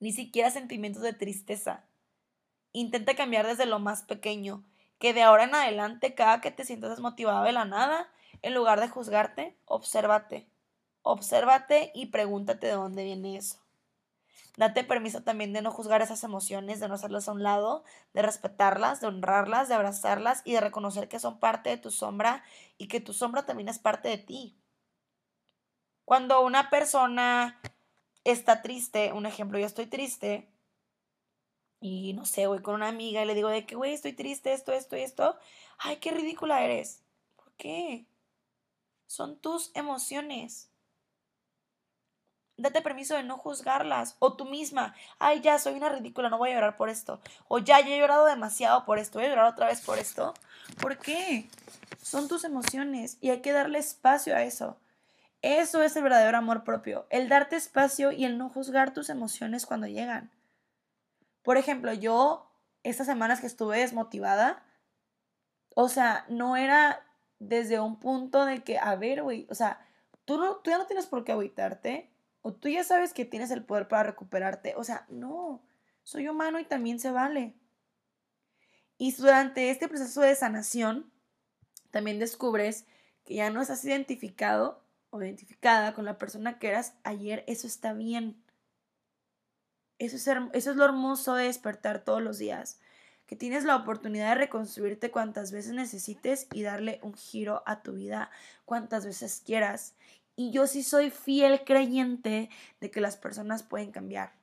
[0.00, 1.84] ni siquiera sentimientos de tristeza.
[2.72, 4.64] Intenta cambiar desde lo más pequeño,
[4.98, 8.08] que de ahora en adelante, cada que te sientas desmotivado de la nada,
[8.42, 10.48] en lugar de juzgarte, obsérvate.
[11.02, 13.58] Obsérvate y pregúntate de dónde viene eso.
[14.56, 18.22] Date permiso también de no juzgar esas emociones, de no hacerlas a un lado, de
[18.22, 22.42] respetarlas, de honrarlas, de abrazarlas y de reconocer que son parte de tu sombra
[22.76, 24.56] y que tu sombra también es parte de ti.
[26.04, 27.60] Cuando una persona
[28.24, 30.48] está triste, un ejemplo, yo estoy triste
[31.80, 34.52] y no sé, voy con una amiga y le digo de que, güey, estoy triste,
[34.52, 35.36] esto, esto y esto.
[35.78, 37.04] Ay, qué ridícula eres.
[37.36, 38.06] ¿Por qué?
[39.06, 40.70] Son tus emociones
[42.58, 44.16] date permiso de no juzgarlas.
[44.18, 47.20] O tú misma, ay, ya soy una ridícula, no voy a llorar por esto.
[47.48, 50.34] O ya, ya he llorado demasiado por esto, voy a llorar otra vez por esto.
[50.80, 51.48] ¿Por qué?
[52.02, 54.76] Son tus emociones y hay que darle espacio a eso.
[55.40, 59.66] Eso es el verdadero amor propio, el darte espacio y el no juzgar tus emociones
[59.66, 60.30] cuando llegan.
[61.42, 62.50] Por ejemplo, yo,
[62.82, 64.64] estas semanas que estuve desmotivada,
[65.76, 67.04] o sea, no era
[67.38, 69.80] desde un punto de que, a ver, güey, o sea,
[70.24, 72.10] tú, no, tú ya no tienes por qué agüitarte,
[72.42, 74.74] o tú ya sabes que tienes el poder para recuperarte.
[74.76, 75.62] O sea, no,
[76.02, 77.54] soy humano y también se vale.
[78.96, 81.10] Y durante este proceso de sanación,
[81.90, 82.86] también descubres
[83.24, 87.44] que ya no estás identificado o identificada con la persona que eras ayer.
[87.46, 88.42] Eso está bien.
[89.98, 92.80] Eso es, eso es lo hermoso de despertar todos los días.
[93.26, 97.92] Que tienes la oportunidad de reconstruirte cuantas veces necesites y darle un giro a tu
[97.92, 98.30] vida
[98.64, 99.94] cuantas veces quieras.
[100.38, 102.48] Y yo sí soy fiel creyente
[102.80, 104.34] de que las personas pueden cambiar.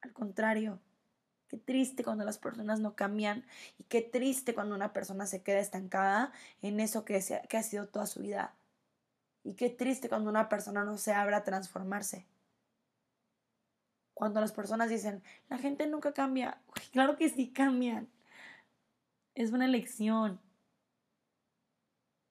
[0.00, 0.80] Al contrario,
[1.46, 3.46] qué triste cuando las personas no cambian
[3.78, 6.32] y qué triste cuando una persona se queda estancada
[6.62, 8.52] en eso que, ha sido toda su vida.
[9.44, 12.26] Y qué triste cuando una persona no se abra a transformarse.
[14.14, 16.60] Cuando las personas dicen, la gente nunca cambia.
[16.90, 18.08] claro que sí cambian.
[19.36, 20.40] Es una elección.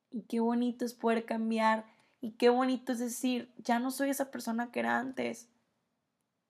[0.10, 1.86] Y qué bonito es poder cambiar
[2.22, 5.48] y qué bonito es decir, ya no soy esa persona que era antes.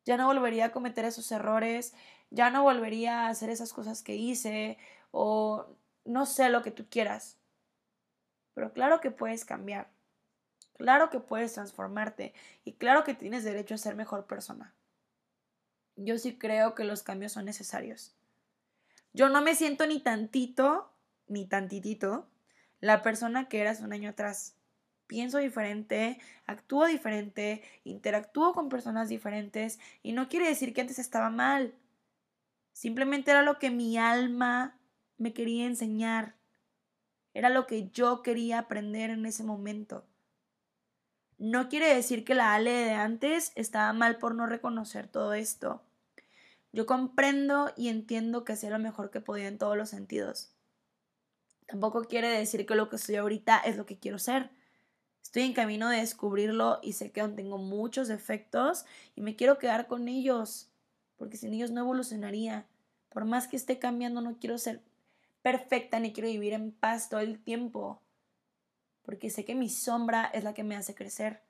[0.06, 1.94] Ya no volvería a cometer esos errores,
[2.32, 4.78] ya no volvería a hacer esas cosas que hice
[5.12, 5.68] o
[6.06, 7.38] no sé lo que tú quieras.
[8.56, 9.92] Pero claro que puedes cambiar.
[10.78, 14.74] Claro que puedes transformarte y claro que tienes derecho a ser mejor persona.
[15.96, 18.16] Yo sí creo que los cambios son necesarios.
[19.14, 20.94] Yo no me siento ni tantito,
[21.28, 22.30] ni tantitito,
[22.80, 24.59] la persona que eras un año atrás
[25.10, 31.32] pienso diferente, actúo diferente, interactúo con personas diferentes y no quiere decir que antes estaba
[31.32, 31.74] mal.
[32.74, 34.78] Simplemente era lo que mi alma
[35.18, 36.36] me quería enseñar.
[37.34, 40.05] Era lo que yo quería aprender en ese momento.
[41.39, 45.82] No quiere decir que la Ale de antes estaba mal por no reconocer todo esto.
[46.72, 50.53] Yo comprendo y entiendo que hacía lo mejor que podía en todos los sentidos.
[51.66, 54.51] Tampoco quiere decir que lo que soy ahorita es lo que quiero ser.
[55.24, 59.60] Estoy en camino de descubrirlo y sé que aún tengo muchos defectos y me quiero
[59.60, 60.70] quedar con ellos,
[61.18, 62.66] porque sin ellos no evolucionaría.
[63.10, 64.82] Por más que esté cambiando, no quiero ser
[65.42, 68.02] perfecta ni quiero vivir en paz todo el tiempo,
[69.04, 71.42] porque sé que mi sombra es la que me hace crecer.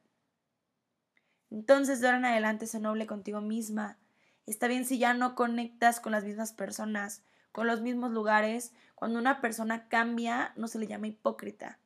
[1.49, 3.97] Entonces, de ahora en adelante, sé noble contigo misma.
[4.45, 8.73] Está bien si ya no conectas con las mismas personas, con los mismos lugares.
[8.95, 11.79] Cuando una persona cambia, no se le llama hipócrita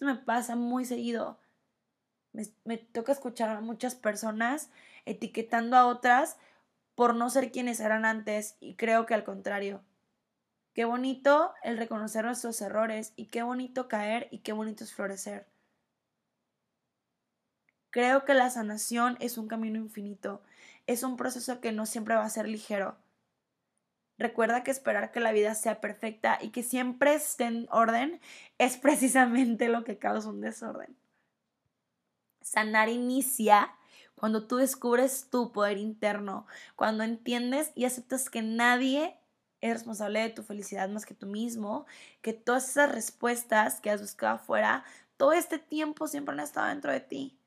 [0.00, 1.38] esto me pasa muy seguido.
[2.32, 4.70] Me, toca escuchar a muchas personas
[5.04, 6.38] etiquetando a otras
[6.94, 9.82] por no ser quienes eran antes y creo que al contrario.
[10.72, 15.46] Qué bonito el reconocer nuestros errores y qué bonito caer y qué bonito es florecer.
[17.90, 20.40] Creo que la sanación es un camino infinito,
[20.86, 22.96] es un proceso que no siempre va a ser ligero.
[24.20, 28.20] Recuerda que esperar que la vida sea perfecta y que siempre esté en orden
[28.58, 30.94] es precisamente lo que causa un desorden.
[32.42, 33.74] Sanar inicia
[34.16, 36.46] cuando tú descubres tu poder interno,
[36.76, 39.18] cuando entiendes y aceptas que nadie
[39.62, 41.86] es responsable de tu felicidad más que tú mismo,
[42.20, 44.84] que todas esas respuestas que has buscado afuera,
[45.16, 47.38] todo este tiempo siempre han estado dentro de ti.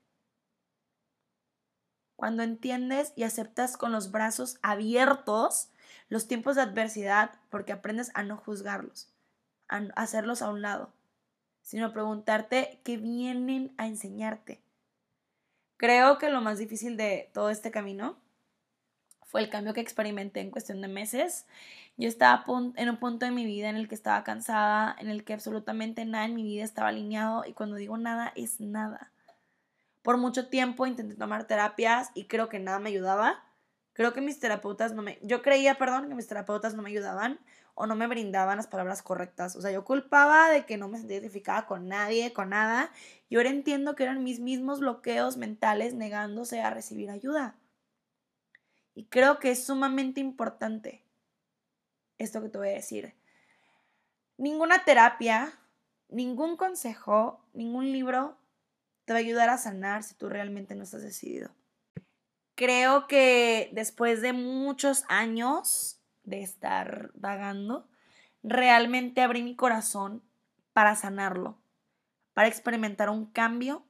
[2.16, 5.68] Cuando entiendes y aceptas con los brazos abiertos
[6.14, 9.08] los tiempos de adversidad porque aprendes a no juzgarlos,
[9.66, 10.92] a hacerlos a un lado,
[11.60, 14.62] sino preguntarte qué vienen a enseñarte.
[15.76, 18.16] Creo que lo más difícil de todo este camino
[19.24, 21.46] fue el cambio que experimenté en cuestión de meses.
[21.96, 22.44] Yo estaba
[22.76, 26.04] en un punto de mi vida en el que estaba cansada, en el que absolutamente
[26.04, 29.10] nada en mi vida estaba alineado y cuando digo nada es nada.
[30.02, 33.42] Por mucho tiempo intenté tomar terapias y creo que nada me ayudaba.
[33.94, 35.18] Creo que mis terapeutas no me...
[35.22, 37.38] Yo creía, perdón, que mis terapeutas no me ayudaban
[37.74, 39.54] o no me brindaban las palabras correctas.
[39.54, 42.90] O sea, yo culpaba de que no me sentía identificada con nadie, con nada.
[43.28, 47.56] Y ahora entiendo que eran mis mismos bloqueos mentales negándose a recibir ayuda.
[48.96, 51.04] Y creo que es sumamente importante
[52.18, 53.14] esto que te voy a decir.
[54.36, 55.52] Ninguna terapia,
[56.08, 58.36] ningún consejo, ningún libro
[59.04, 61.50] te va a ayudar a sanar si tú realmente no estás decidido.
[62.54, 67.88] Creo que después de muchos años de estar vagando,
[68.44, 70.22] realmente abrí mi corazón
[70.72, 71.58] para sanarlo,
[72.32, 73.84] para experimentar un cambio.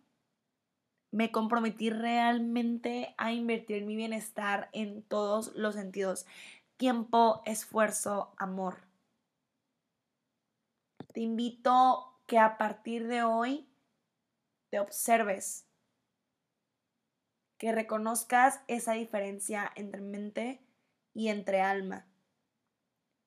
[1.10, 6.26] Me comprometí realmente a invertir mi bienestar en todos los sentidos.
[6.76, 8.78] Tiempo, esfuerzo, amor.
[11.12, 13.68] Te invito que a partir de hoy
[14.70, 15.66] te observes,
[17.64, 20.60] que reconozcas esa diferencia entre mente
[21.14, 22.04] y entre alma,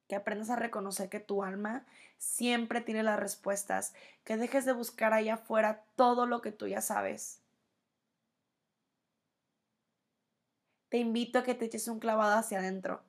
[0.07, 1.87] que aprendas a reconocer que tu alma
[2.19, 6.81] siempre tiene las respuestas, que dejes de buscar allá afuera todo lo que tú ya
[6.81, 7.41] sabes.
[10.89, 13.01] Te invito a que te eches un clavado hacia adentro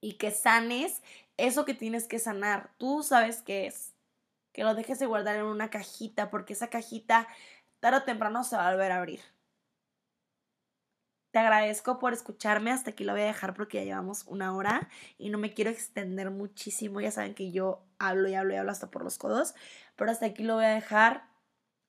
[0.00, 1.02] y que sanes
[1.36, 2.70] eso que tienes que sanar.
[2.78, 3.92] Tú sabes qué es
[4.54, 7.28] que lo dejes de guardar en una cajita, porque esa cajita
[7.80, 9.31] tarde o temprano se va a volver a abrir.
[11.32, 14.90] Te agradezco por escucharme, hasta aquí lo voy a dejar porque ya llevamos una hora
[15.16, 18.70] y no me quiero extender muchísimo, ya saben que yo hablo y hablo y hablo
[18.70, 19.54] hasta por los codos,
[19.96, 21.24] pero hasta aquí lo voy a dejar.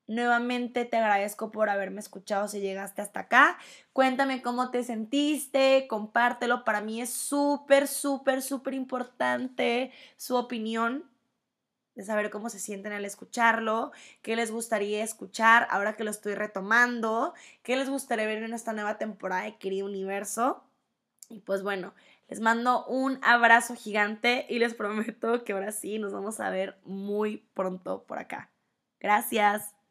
[0.07, 3.57] Nuevamente te agradezco por haberme escuchado si llegaste hasta acá.
[3.91, 6.63] Cuéntame cómo te sentiste, compártelo.
[6.63, 11.12] Para mí es súper, súper, súper importante su opinión
[11.95, 13.91] de saber cómo se sienten al escucharlo,
[14.21, 18.73] qué les gustaría escuchar ahora que lo estoy retomando, qué les gustaría ver en esta
[18.73, 20.63] nueva temporada de Querido Universo.
[21.29, 21.93] Y pues bueno,
[22.27, 26.77] les mando un abrazo gigante y les prometo que ahora sí nos vamos a ver
[26.83, 28.49] muy pronto por acá.
[28.99, 29.82] Gracias.